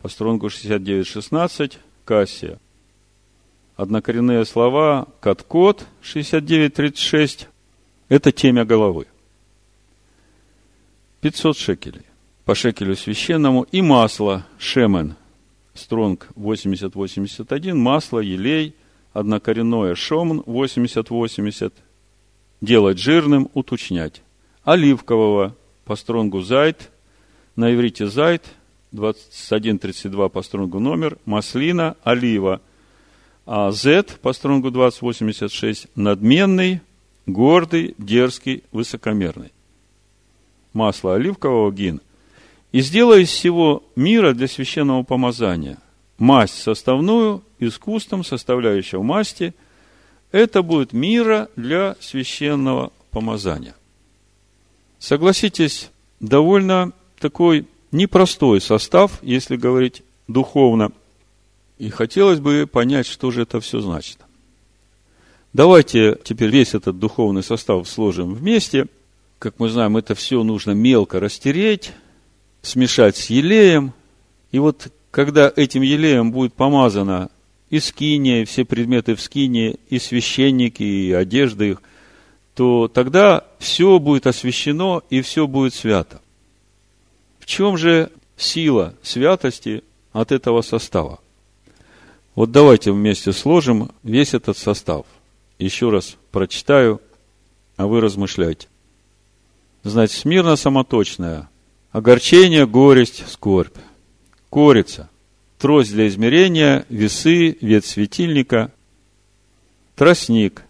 [0.00, 2.58] По стронгу 69.16 кассия–
[3.80, 7.46] однокоренные слова кат-кот 69.36–
[8.10, 9.06] это темя головы.
[11.22, 12.02] 500 шекелей
[12.44, 15.16] по шекелю священному и масло шемен
[15.72, 18.74] стронг 80-81, масло, елей,
[19.14, 21.72] однокоренное шомн 80-80,
[22.60, 24.20] делать жирным, уточнять.
[24.62, 26.90] Оливкового по стронгу зайт,
[27.56, 28.44] на иврите зайт,
[28.92, 32.60] 21.32 по стронгу номер, маслина, олива–
[33.52, 36.82] а Z по стронгу 2086 надменный,
[37.26, 39.50] гордый, дерзкий, высокомерный.
[40.72, 42.00] Масло оливкового гин.
[42.70, 45.78] И сделай из всего мира для священного помазания
[46.16, 49.52] масть составную, искусством составляющего масти,
[50.30, 53.74] это будет мира для священного помазания.
[55.00, 60.92] Согласитесь, довольно такой непростой состав, если говорить духовно,
[61.80, 64.18] и хотелось бы понять, что же это все значит.
[65.54, 68.86] Давайте теперь весь этот духовный состав сложим вместе.
[69.38, 71.92] Как мы знаем, это все нужно мелко растереть,
[72.60, 73.94] смешать с елеем.
[74.52, 77.30] И вот когда этим елеем будет помазано
[77.70, 81.82] и скиния, и все предметы в скине, и священники, и одежды их,
[82.54, 86.20] то тогда все будет освящено и все будет свято.
[87.38, 91.20] В чем же сила святости от этого состава?
[92.34, 95.06] Вот давайте вместе сложим весь этот состав.
[95.58, 97.00] Еще раз прочитаю,
[97.76, 98.68] а вы размышляйте.
[99.82, 101.48] Значит, смирно самоточная,
[101.90, 103.76] огорчение, горесть, скорбь,
[104.50, 105.08] корица,
[105.58, 108.72] трость для измерения, весы, ветвь светильника,
[109.96, 110.62] тростник,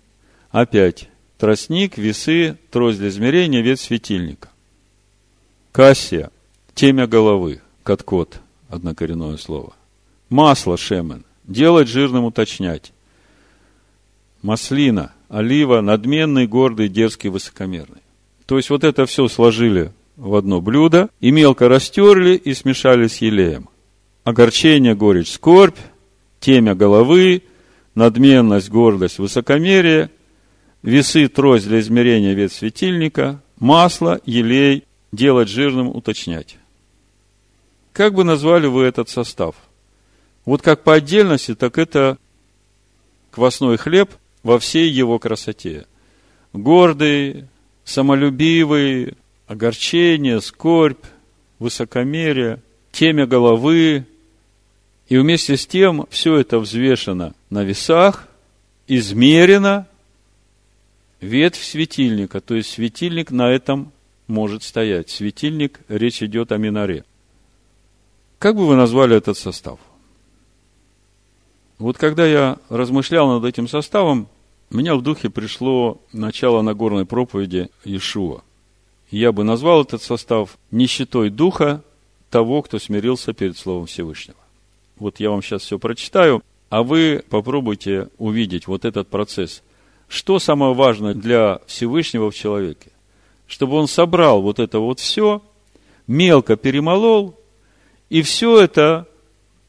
[0.50, 4.48] опять, тростник, весы, трость для измерения, ветвь светильника.
[5.72, 6.30] Кассия,
[6.74, 9.74] темя головы, каткот, однокоренное слово.
[10.28, 12.92] Масло шемен, делать жирным уточнять.
[14.40, 18.00] Маслина, олива, надменный, гордый, дерзкий, высокомерный.
[18.46, 23.18] То есть вот это все сложили в одно блюдо и мелко растерли и смешали с
[23.18, 23.68] елеем.
[24.24, 25.78] Огорчение, горечь, скорбь,
[26.38, 27.42] темя головы,
[27.94, 30.10] надменность, гордость, высокомерие,
[30.82, 36.56] весы, трость для измерения вет светильника, масло, елей, делать жирным, уточнять.
[37.92, 39.56] Как бы назвали вы этот состав–
[40.50, 42.18] вот как по отдельности, так это
[43.30, 44.10] квасной хлеб
[44.42, 45.86] во всей его красоте.
[46.52, 47.46] Гордый,
[47.84, 49.14] самолюбивый,
[49.46, 51.04] огорчение, скорбь,
[51.60, 54.06] высокомерие, темя головы.
[55.08, 58.26] И вместе с тем все это взвешено на весах,
[58.88, 59.86] измерено
[61.20, 63.92] ветвь светильника, то есть светильник на этом
[64.26, 65.10] может стоять.
[65.10, 67.04] Светильник, речь идет о миноре.
[68.40, 69.78] Как бы вы назвали этот состав?
[71.80, 74.28] Вот когда я размышлял над этим составом,
[74.68, 78.42] меня в духе пришло начало Нагорной проповеди Иешуа.
[79.10, 81.82] Я бы назвал этот состав нищетой духа
[82.28, 84.36] того, кто смирился перед Словом Всевышнего.
[84.98, 89.62] Вот я вам сейчас все прочитаю, а вы попробуйте увидеть вот этот процесс.
[90.06, 92.90] Что самое важное для Всевышнего в человеке?
[93.46, 95.42] Чтобы он собрал вот это вот все,
[96.06, 97.40] мелко перемолол,
[98.10, 99.08] и все это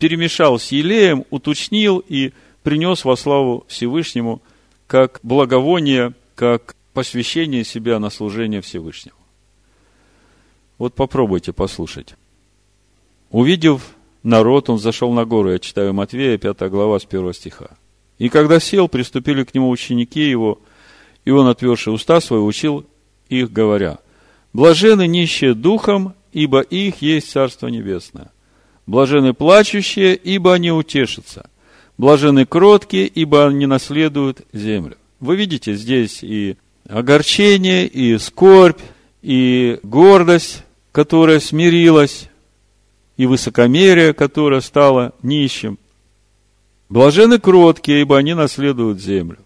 [0.02, 2.32] перемешал с елеем, уточнил и
[2.64, 4.42] принес во славу Всевышнему
[4.88, 9.16] как благовоние, как посвящение себя на служение Всевышнему.
[10.80, 12.16] Вот попробуйте послушать.
[13.30, 13.92] Увидев
[14.24, 15.52] народ, он зашел на гору.
[15.52, 17.70] Я читаю Матвея, 5 глава, с 1 стиха.
[18.18, 20.60] И когда сел, приступили к нему ученики его,
[21.26, 22.88] и он, отверши уста свои, учил
[23.30, 24.00] их, говоря,
[24.52, 28.32] «Блажены нищие духом, ибо их есть Царство Небесное.
[28.86, 31.50] Блажены плачущие, ибо они утешатся.
[31.98, 34.98] Блажены кроткие, ибо они наследуют землю».
[35.22, 36.58] Вы видите здесь и
[36.90, 38.82] огорчение, и скорбь,
[39.22, 42.28] и гордость, которая смирилась,
[43.18, 45.78] и высокомерие, которое стало нищим.
[46.90, 49.38] Блажены кроткие, ибо они наследуют землю.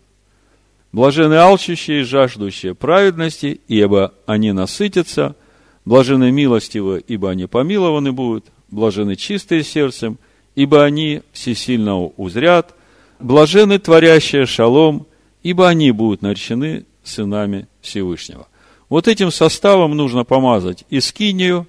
[0.93, 5.35] Блажены алчущие и жаждущие праведности, ибо они насытятся.
[5.83, 8.45] Блажены милостивые, ибо они помилованы будут.
[8.75, 10.17] Блажены чистые сердцем,
[10.53, 12.75] ибо они всесильно узрят.
[13.19, 15.07] Блажены творящие шалом,
[15.43, 18.49] ибо они будут наречены сынами Всевышнего.
[18.89, 21.67] Вот этим составом нужно помазать и скинию,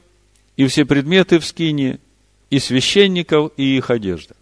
[0.57, 2.00] и все предметы в скине,
[2.50, 4.34] и священников, и их одежда.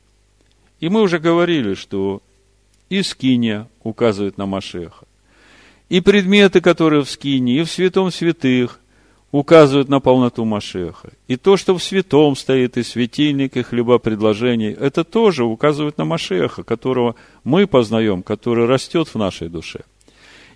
[0.81, 2.23] И мы уже говорили, что
[2.89, 5.05] и скиния указывает на Машеха,
[5.91, 8.81] и предметы, которые в скине, и в святом святых,
[9.35, 11.11] указывают на полноту Машеха.
[11.27, 16.05] И то, что в святом стоит, и светильник, и хлеба предложений, это тоже указывает на
[16.05, 19.81] Машеха, которого мы познаем, который растет в нашей душе.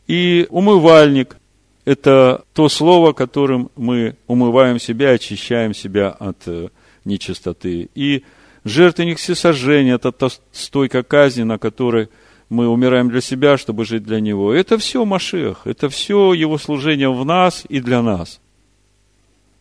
[0.07, 1.39] И умывальник–
[1.85, 6.69] это то слово, которым мы умываем себя, очищаем себя от э,
[7.05, 7.89] нечистоты.
[7.97, 8.23] И
[8.63, 12.11] жертвенник всесожжения– это та стойка казни, на которой
[12.49, 14.55] мы умираем для себя, чтобы жить для Него.
[14.55, 18.41] Это все Машех, это все Его служение в нас и для нас.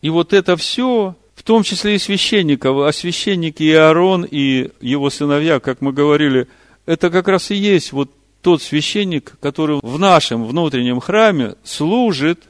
[0.00, 5.10] И вот это все, в том числе и священников, а священники и Аарон, и его
[5.10, 6.46] сыновья, как мы говорили,
[6.86, 8.10] это как раз и есть вот
[8.42, 12.44] тот священник, который в нашем внутреннем храме служит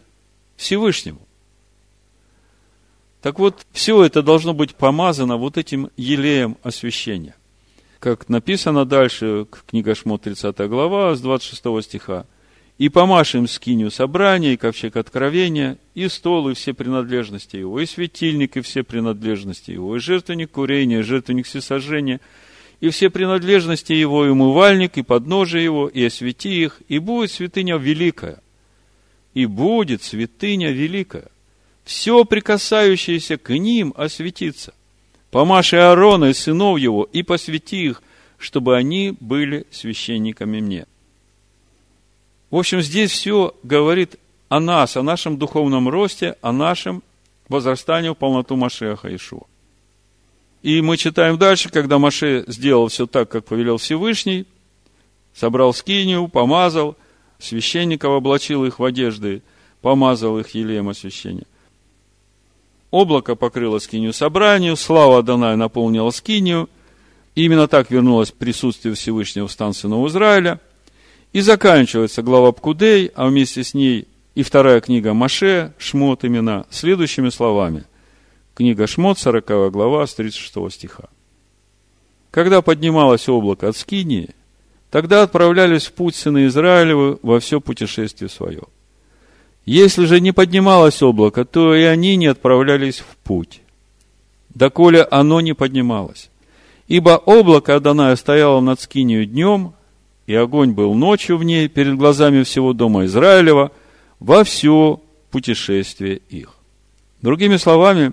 [0.56, 1.20] Всевышнему.
[3.22, 7.34] Так вот, все это должно быть помазано вот этим елеем освящения.
[7.98, 12.26] Как написано дальше, книга Шмот, 30 глава, с 26 стиха.
[12.78, 18.56] «И помашем скинию собрания, и ковчег откровения, и стол, и все принадлежности его, и светильник,
[18.56, 22.20] и все принадлежности его, и жертвенник курения, и жертвенник всесожжения,
[22.80, 27.76] и все принадлежности его, и умывальник, и подножие его, и освети их, и будет святыня
[27.76, 28.40] великая.
[29.34, 31.28] И будет святыня великая.
[31.84, 34.72] Все прикасающееся к ним осветится.
[35.30, 38.02] Помаши Аарона и сынов его, и посвяти их,
[38.36, 40.86] чтобы они были священниками мне.
[42.50, 44.16] В общем, здесь все говорит
[44.48, 47.02] о нас, о нашем духовном росте, о нашем
[47.48, 49.46] возрастании в полноту Машеха Ишуа.
[50.62, 54.46] И мы читаем дальше, когда Маше сделал все так, как повелел Всевышний,
[55.34, 56.96] собрал скинию, помазал,
[57.38, 59.42] священников облачил их в одежды,
[59.82, 61.46] помазал их елеем освящения.
[62.90, 66.68] Облако покрыло скинию собранию, слава Адоная наполнила скинию.
[67.34, 70.58] Именно так вернулось присутствие Всевышнего в стан сынов Израиля.
[71.32, 77.28] И заканчивается глава Пкудей, а вместе с ней и вторая книга Маше, Шмот имена, следующими
[77.30, 77.84] словами–
[78.58, 81.04] Книга Шмот, 40 глава, с 36 стиха.
[82.32, 84.30] Когда поднималось облако от Скинии,
[84.90, 88.62] тогда отправлялись в путь сыны Израилевы во все путешествие свое.
[89.64, 93.60] Если же не поднималось облако, то и они не отправлялись в путь,
[94.52, 96.28] доколе оно не поднималось.
[96.88, 99.74] Ибо облако Адоная стояло над Скинию днем,
[100.28, 103.72] и огонь был ночью в ней перед глазами всего дома Израилева
[104.20, 105.00] во все
[105.30, 106.54] путешествие их.
[107.22, 108.12] Другими словами,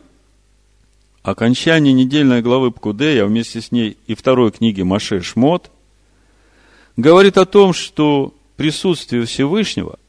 [1.23, 5.69] окончание недельной главы Пкудея, вместе с ней и второй книги Маше Шмот,
[6.95, 9.99] говорит о том, что присутствие Всевышнего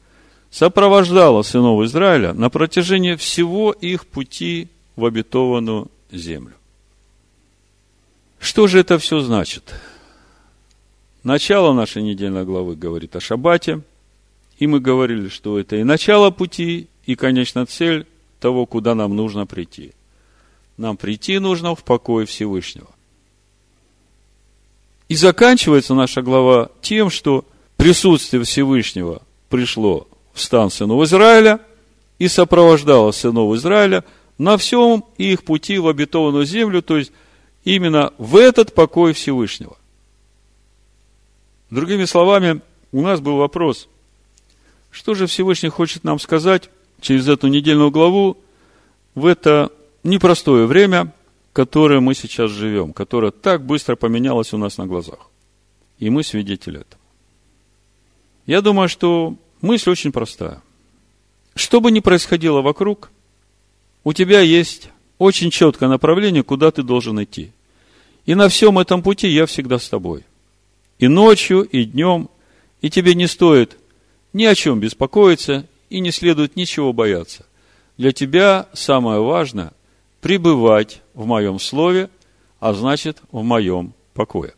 [0.49, 6.53] сопровождало сынов Израиля на протяжении всего их пути в обетованную землю.
[8.39, 9.73] Что же это все значит?
[11.23, 13.81] Начало нашей недельной главы говорит о Шаббате,
[14.59, 18.07] И мы говорили, что это и начало пути, и, конечно, цель
[18.39, 19.93] того, куда нам нужно прийти.
[20.77, 22.87] Нам прийти нужно в покой Всевышнего.
[25.09, 27.45] И заканчивается наша глава тем, что
[27.77, 31.59] присутствие Всевышнего пришло в стан сынов Израиля
[32.19, 34.03] и сопровождало сынов Израиля
[34.37, 37.11] на всем их пути в обетованную землю, то есть
[37.63, 39.77] именно в этот покой Всевышнего.
[41.69, 42.61] Другими словами,
[42.91, 43.89] у нас был вопрос,
[44.89, 46.69] что же Всевышний хочет нам сказать
[47.01, 48.37] через эту недельную главу
[49.15, 49.71] в это
[50.03, 51.13] непростое время,
[51.51, 55.29] которое мы сейчас живем, которое так быстро поменялось у нас на глазах.
[55.99, 57.01] И мы свидетели этого.
[58.45, 60.61] Я думаю, что мысль очень простая.
[61.55, 63.11] Что бы ни происходило вокруг,
[64.03, 67.51] у тебя есть очень четкое направление, куда ты должен идти.
[68.25, 70.23] И на всем этом пути я всегда с тобой.
[70.99, 72.29] И ночью, и днем.
[72.81, 73.77] И тебе не стоит
[74.33, 77.45] ни о чем беспокоиться, и не следует ничего бояться.
[77.97, 79.73] Для тебя самое важное–
[80.21, 82.09] пребывать в моем слове,
[82.59, 84.53] а значит, в моем покое.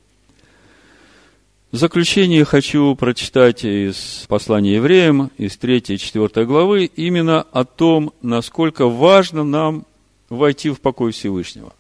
[1.72, 8.12] В заключение хочу прочитать из послания евреям, из 3 и 4 главы, именно о том,
[8.24, 9.86] насколько важно нам
[10.30, 11.74] войти в покой Всевышнего.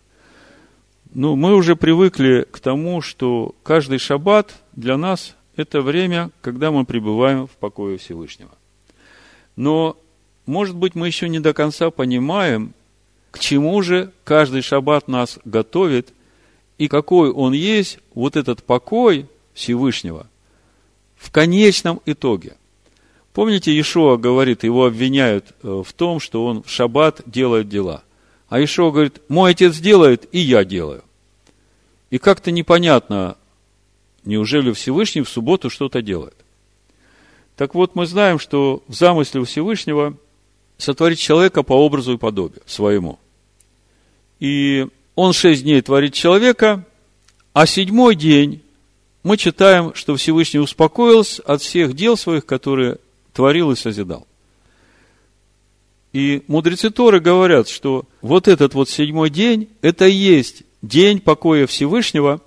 [1.14, 6.86] Ну, мы уже привыкли к тому, что каждый шаббат для нас– это время, когда мы
[6.86, 8.51] пребываем в покое Всевышнего.
[9.55, 9.97] Но,
[10.45, 12.74] может быть, мы еще не до конца понимаем,
[13.32, 16.14] к чему же каждый шаббат нас готовит,
[16.78, 19.28] и какой он есть, вот этот покой–
[19.60, 20.28] Всевышнего
[21.18, 22.55] в конечном итоге.
[23.34, 28.03] Помните, Иешуа говорит, его обвиняют э, в том, что он в шаббат делает дела.
[28.50, 31.04] А Иешуа говорит, мой отец делает, и я делаю.
[32.10, 33.38] И как-то непонятно,
[34.26, 36.36] неужели Всевышний в субботу что-то делает.
[37.56, 40.16] Так вот, мы знаем, что в замысле Всевышнего
[40.78, 43.20] сотворить человека по образу и подобию своему.
[44.39, 46.86] И он шесть дней творит человека,
[47.54, 48.64] а седьмой день
[49.24, 52.97] мы читаем, что Всевышний успокоился от всех дел своих, которые
[53.34, 54.26] творил и созидал.
[56.12, 61.68] И мудрецы Торы говорят, что вот этот вот седьмой день, это и есть день покоя
[61.68, 62.41] Всевышнего,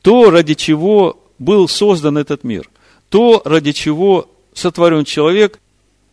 [0.00, 2.68] то, ради чего был создан этот мир,
[3.08, 5.60] то, ради чего сотворен человек,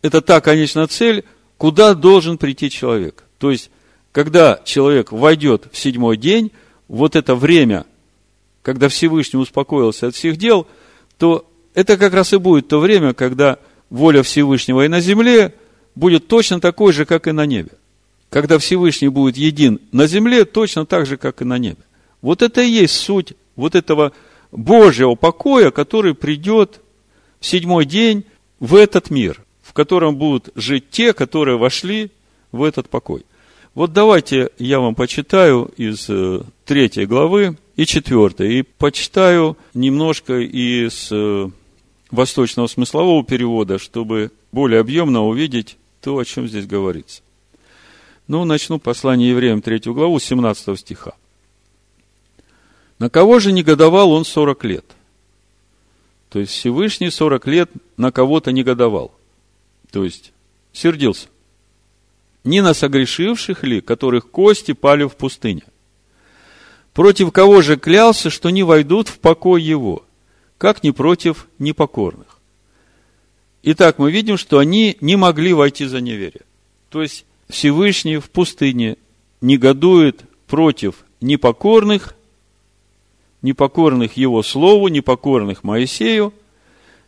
[0.02, 1.24] это та конечная цель,
[1.58, 3.24] куда должен прийти человек.
[3.40, 3.72] То есть,
[4.12, 6.52] когда человек войдет в седьмой день,
[6.88, 7.86] вот это время
[8.62, 10.68] когда Всевышний успокоился от всех дел,
[11.18, 13.58] то это как раз и будет то время, когда
[13.90, 15.56] воля Всевышнего и на земле
[15.96, 17.72] будет точно такой же, как и на небе.
[18.30, 21.82] Когда Всевышний будет един на земле, точно так же, как и на небе.
[22.22, 24.12] Вот это и есть суть вот этого
[24.52, 26.82] Божьего покоя, который придет
[27.40, 28.26] в седьмой день
[28.60, 32.12] в этот мир, в котором будут жить те, которые вошли
[32.52, 33.26] в этот покой.
[33.74, 38.50] Вот давайте я вам почитаю из э, третьей главы и четвертое.
[38.50, 41.50] И почитаю немножко из э,
[42.12, 47.22] восточного смыслового перевода, чтобы более объемно увидеть то, о чем здесь говорится.
[48.28, 51.14] Ну, начну послание евреям, третью главу, 17 стиха.
[53.00, 54.86] На кого же негодовал он 40 лет?
[56.30, 59.12] То есть Всевышний 40 лет на кого-то негодовал.
[59.92, 60.32] То есть
[60.74, 61.28] сердился.
[62.44, 65.64] Не на согрешивших ли, которых кости пали в пустыне–
[67.00, 70.04] Против кого же клялся, что не войдут в покой его,
[70.60, 72.38] как не против непокорных?
[73.64, 76.44] Итак, мы видим, что они не могли войти за неверие.
[76.90, 78.98] То есть Всевышний в пустыне
[79.42, 82.14] негодует против непокорных,
[83.42, 86.34] непокорных его слову, непокорных Моисею,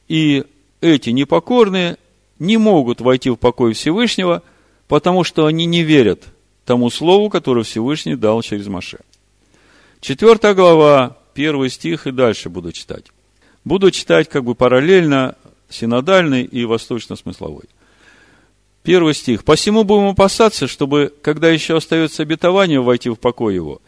[0.07, 0.45] и
[0.79, 1.97] эти непокорные
[2.39, 4.43] не могут войти в покой Всевышнего,
[4.87, 6.23] потому что они не верят
[6.65, 8.99] тому слову, которое Всевышний дал через Маше.
[9.99, 13.11] Четвертая глава, первый стих и дальше буду читать.
[13.63, 15.35] Буду читать как бы параллельно
[15.69, 17.65] синодальный и восточно-смысловой.
[18.83, 19.43] Первый стих.
[19.43, 23.81] «Посему будем опасаться, чтобы, когда еще остается обетование войти в покой его,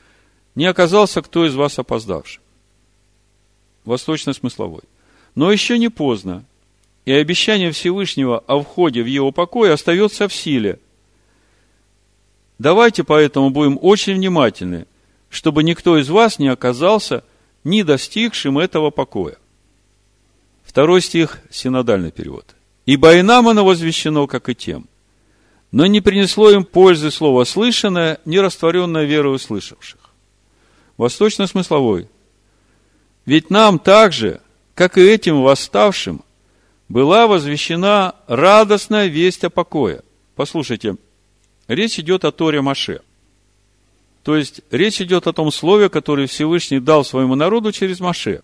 [0.56, 2.42] не оказался кто из вас опоздавший».
[3.86, 4.84] Восточно-смысловой.
[5.34, 6.46] «Но еще не поздно,
[7.06, 10.80] и обещание Всевышнего о входе в его покой остается в силе.
[12.60, 14.86] Давайте поэтому будем очень внимательны,
[15.30, 17.24] чтобы никто из вас не оказался
[17.64, 19.38] не достигшим этого покоя.
[20.64, 22.56] Второй стих, синодальный перевод.
[22.86, 24.88] «Ибо и нам оно возвещено, как и тем,
[25.72, 30.00] но не принесло им пользы слово слышанное, не растворенное верою слышавших».
[30.98, 32.08] Восточно-смысловой.
[33.26, 34.42] Ведь нам так же,
[34.76, 36.24] как и этим восставшим,
[36.90, 40.04] была возвещена радостная весть о покое.
[40.36, 40.98] Послушайте,
[41.68, 43.02] речь идет о Торе Маше.
[44.24, 48.42] То есть, речь идет о том слове, которое Всевышний дал своему народу через Маше.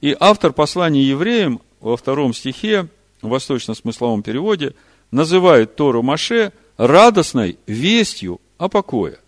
[0.00, 2.88] И автор послания евреям во втором стихе,
[3.20, 4.74] в восточно-смысловом переводе,
[5.10, 9.18] называет Тору Маше радостной вестью о покое.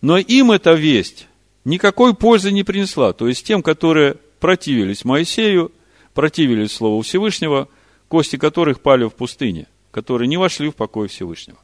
[0.00, 1.28] Но им эта весть
[1.64, 3.12] никакой пользы не принесла.
[3.12, 5.72] То есть тем, которые противились Моисею,
[6.12, 7.68] противились Слову Всевышнего,
[8.08, 11.58] кости которых пали в пустыне, которые не вошли в покой Всевышнего.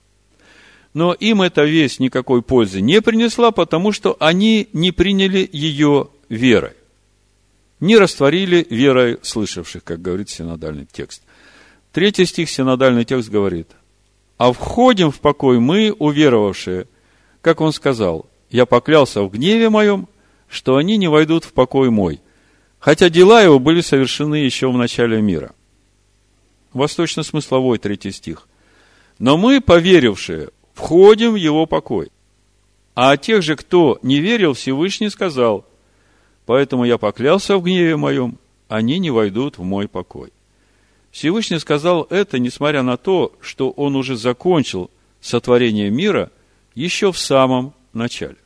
[0.94, 6.72] Но им эта весть никакой пользы не принесла, потому что они не приняли ее верой.
[7.80, 11.22] Не растворили верой слышавших, как говорит синодальный текст.
[11.92, 13.68] Третий стих синодальный текст говорит,
[14.36, 16.86] «А входим в покой мы, уверовавшие,
[17.40, 20.08] как он сказал, я поклялся в гневе моем,
[20.48, 22.20] что они не войдут в покой мой,
[22.78, 25.52] хотя дела его были совершены еще в начале мира.
[26.72, 28.48] Восточно-смысловой третий стих.
[29.18, 32.10] Но мы, поверившие, входим в его покой.
[32.94, 35.64] А о тех же, кто не верил, Всевышний сказал,
[36.48, 38.38] поэтому я поклялся в гневе моем,
[38.68, 40.32] они не войдут в мой покой.
[41.10, 44.90] Всевышний сказал это, несмотря на то, что он уже закончил
[45.20, 46.30] сотворение мира
[46.74, 48.38] еще в самом начале.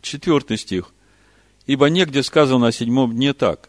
[0.00, 0.94] Четвертый стих.
[1.66, 3.68] Ибо негде сказано о седьмом дне так.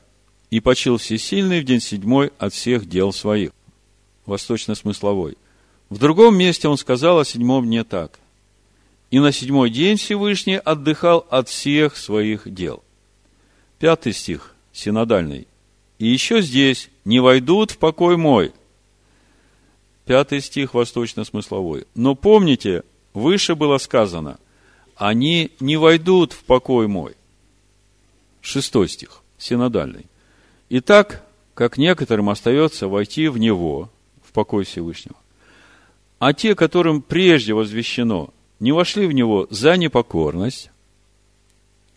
[0.49, 3.51] И почил всесильный в день седьмой от всех дел своих.
[4.27, 5.37] Восточно-смысловой.
[5.89, 8.17] В другом месте он сказал о седьмом дне так.
[9.11, 12.81] И на седьмой день Всевышний отдыхал от всех своих дел.
[13.79, 15.47] Пятый стих, синодальный.
[15.97, 18.53] И еще здесь не войдут в покой мой.
[20.05, 21.87] Пятый стих, восточно-смысловой.
[21.95, 24.37] Но помните, выше было сказано–
[24.99, 27.15] они не войдут в покой мой.
[28.41, 30.07] Шестой стих, синодальный.
[30.69, 33.89] Итак, как некоторым остается войти в него,
[34.21, 35.15] в покой Всевышнего,
[36.19, 40.69] а те, которым прежде возвещено, не вошли в него за непокорность,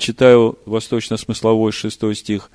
[0.02, 2.50] читаю восточно-смысловой шестой стих,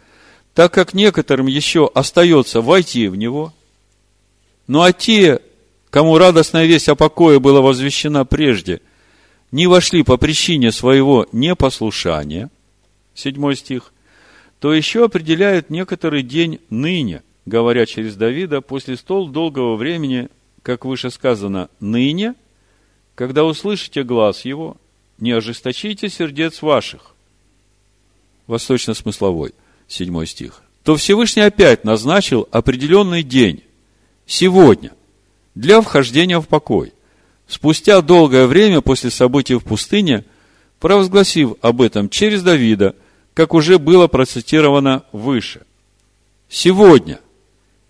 [0.53, 3.53] так как некоторым еще остается войти в него,
[4.67, 5.39] ну а те,
[5.89, 8.81] кому радостная весть о покое была возвещена прежде–
[9.51, 12.49] не вошли по причине своего непослушания,
[13.13, 13.93] седьмой стих,
[14.59, 20.29] то еще определяют некоторый день ныне, говоря через Давида, после стол долгого времени,
[20.63, 22.35] как выше сказано, ныне,
[23.15, 24.77] когда услышите глаз его,
[25.19, 27.15] не ожесточите сердец ваших.
[28.47, 29.53] Восточно-смысловой,
[29.87, 30.61] седьмой стих.
[30.83, 33.63] То Всевышний опять назначил определенный день,
[34.25, 34.91] сегодня,
[35.53, 36.93] для вхождения в покой
[37.47, 40.25] спустя долгое время после событий в пустыне,
[40.79, 42.95] провозгласив об этом через Давида,
[43.33, 45.61] как уже было процитировано выше.
[46.49, 47.19] Сегодня,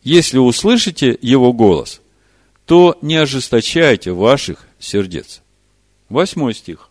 [0.04, 2.02] если услышите его голос,
[2.66, 5.42] то не ожесточайте ваших сердец.
[6.10, 6.87] Восьмой стих.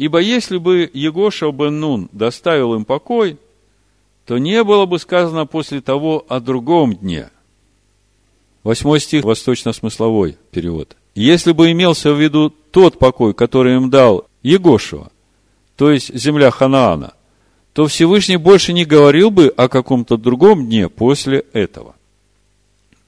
[0.00, 3.36] Ибо если бы Егоша бен Нун доставил им покой,
[4.24, 7.28] то не было бы сказано после того о другом дне.
[8.62, 10.96] Восьмой стих, восточно-смысловой перевод.
[11.14, 15.12] Если бы имелся в виду тот покой, который им дал Егошева,
[15.76, 17.12] то есть земля Ханаана,
[17.74, 21.94] то Всевышний больше не говорил бы о каком-то другом дне после этого.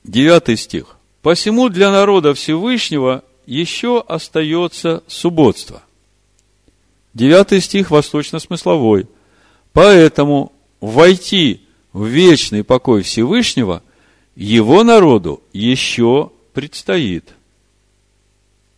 [0.04, 0.98] Девятый стих.
[1.22, 5.80] «Посему для народа Всевышнего еще остается субботство».
[7.14, 9.06] Девятый стих восточно-смысловой.
[9.72, 13.82] «Поэтому войти в вечный покой Всевышнего
[14.34, 17.34] его народу еще предстоит».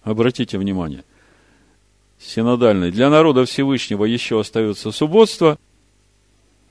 [0.02, 1.04] Обратите внимание.
[2.18, 2.90] Синодальный.
[2.90, 5.58] Для народа Всевышнего еще остается субботство,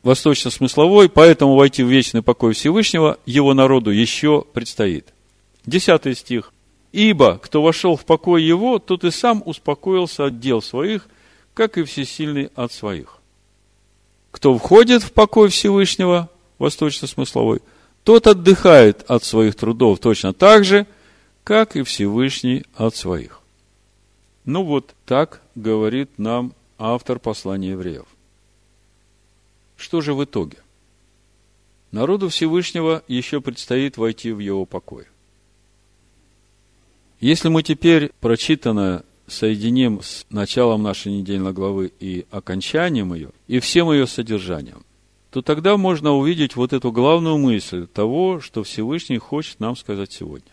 [0.03, 5.14] восточно-смысловой, поэтому войти в вечный покой Всевышнего его народу еще предстоит.
[5.66, 6.51] Десятый стих.
[6.91, 11.07] Ибо, кто вошел в покой его, тот и сам успокоился от дел своих,
[11.54, 13.20] как и всесильный от своих.
[14.32, 17.62] Кто входит в покой Всевышнего, восточно-смысловой,
[18.04, 20.88] тот отдыхает от своих трудов точно так же,
[21.43, 23.41] как и Всевышний от своих.
[24.45, 28.06] Ну вот так говорит нам автор послания евреев.
[29.78, 30.58] Что же в итоге?
[31.91, 35.06] Народу Всевышнего еще предстоит войти в его покой.
[37.20, 43.91] Если мы теперь прочитанное соединим с началом нашей недельной главы и окончанием ее, и всем
[43.91, 44.84] ее содержанием,
[45.32, 50.51] то тогда можно увидеть вот эту главную мысль того, что Всевышний хочет нам сказать сегодня.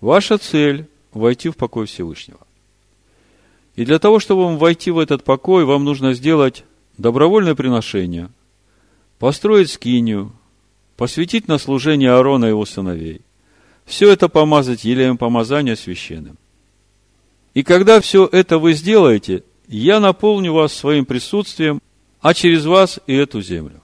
[0.00, 2.40] Ваша цель– войти в покой Всевышнего.
[3.74, 6.64] И для того, чтобы вам войти в этот покой, вам нужно сделать
[6.98, 8.28] добровольное приношение,
[9.18, 10.32] построить скинию,
[10.96, 13.20] посвятить на служение Аарона и его сыновей.
[13.86, 16.36] Все это помазать елеем помазания священным.
[17.58, 21.82] И когда все это вы сделаете, я наполню вас своим присутствием,
[22.20, 23.82] а через вас и эту землю.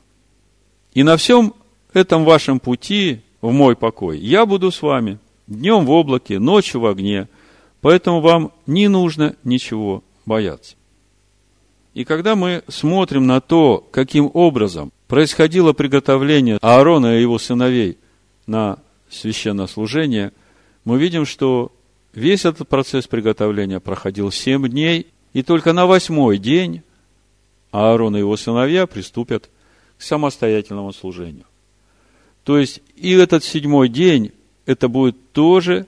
[0.93, 1.55] И на всем
[1.93, 5.19] этом вашем пути в мой покой я буду с вами,
[5.49, 7.29] днем в облаке, ночью в огне,
[7.81, 10.77] поэтому вам не нужно ничего бояться.
[11.95, 17.99] И когда мы смотрим на то, каким образом происходило приготовление Аарона и его сыновей
[18.47, 18.79] на
[19.11, 20.31] священнослужение,
[20.85, 21.73] мы видим, что
[22.15, 26.83] весь этот процесс приготовления проходил семь дней, и только на восьмой день
[27.71, 29.51] Аарон и его сыновья приступят
[29.99, 31.45] к самостоятельному служению.
[32.45, 34.33] То есть и этот седьмой день,
[34.67, 35.87] это будет тоже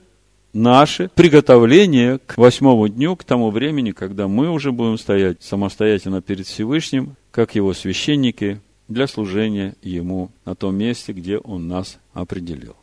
[0.53, 6.47] наше приготовление к восьмому дню, к тому времени, когда мы уже будем стоять самостоятельно перед
[6.47, 12.75] Всевышним, как его священники, для служения Ему на том месте, где Он нас определил.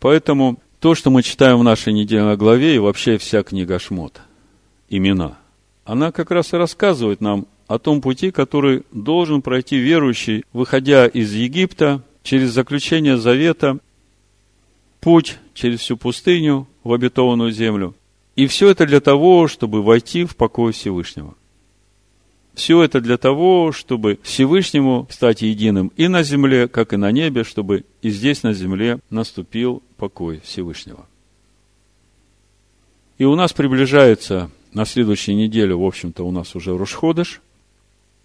[0.00, 4.20] Поэтому то, что мы читаем в нашей недельной главе, и вообще вся книга Шмот,
[4.88, 5.38] имена,
[5.84, 11.32] она как раз и рассказывает нам о том пути, который должен пройти верующий, выходя из
[11.32, 13.78] Египта, через заключение завета,
[15.00, 17.94] путь через всю пустыню в обетованную землю.
[18.36, 21.34] И все это для того, чтобы войти в покой Всевышнего.
[22.58, 27.44] Все это для того, чтобы Всевышнему стать единым и на земле, как и на небе,
[27.44, 31.06] чтобы и здесь на земле наступил покой Всевышнего.
[33.16, 37.42] И у нас приближается на следующей неделе, в общем-то, у нас уже Рушходыш,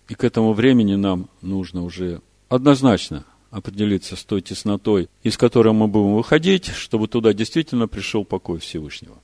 [0.10, 2.20] и к этому времени нам нужно уже
[2.50, 8.58] однозначно определиться с той теснотой, из которой мы будем выходить, чтобы туда действительно пришел покой
[8.58, 9.20] Всевышнего.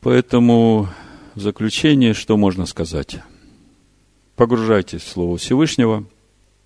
[0.00, 0.88] Поэтому
[1.38, 3.20] в заключение, что можно сказать?
[4.34, 6.04] Погружайтесь в Слово Всевышнего,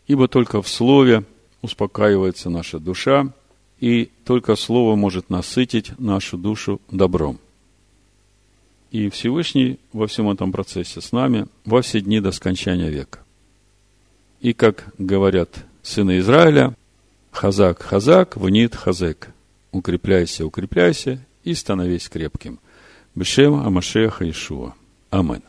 [0.06, 1.24] ибо только в Слове
[1.60, 3.34] успокаивается наша душа,
[3.80, 7.38] и только Слово может насытить нашу душу добром.
[8.90, 13.18] И Всевышний во всем этом процессе с нами во все дни до скончания века.
[14.40, 16.74] И как говорят сыны Израиля,
[17.30, 19.28] хазак, хазак, внит хазек.
[19.70, 22.58] Укрепляйся, укрепляйся и становись крепким–
[23.14, 24.74] Бешем Амашеха Ишуа.
[25.10, 25.42] Амин.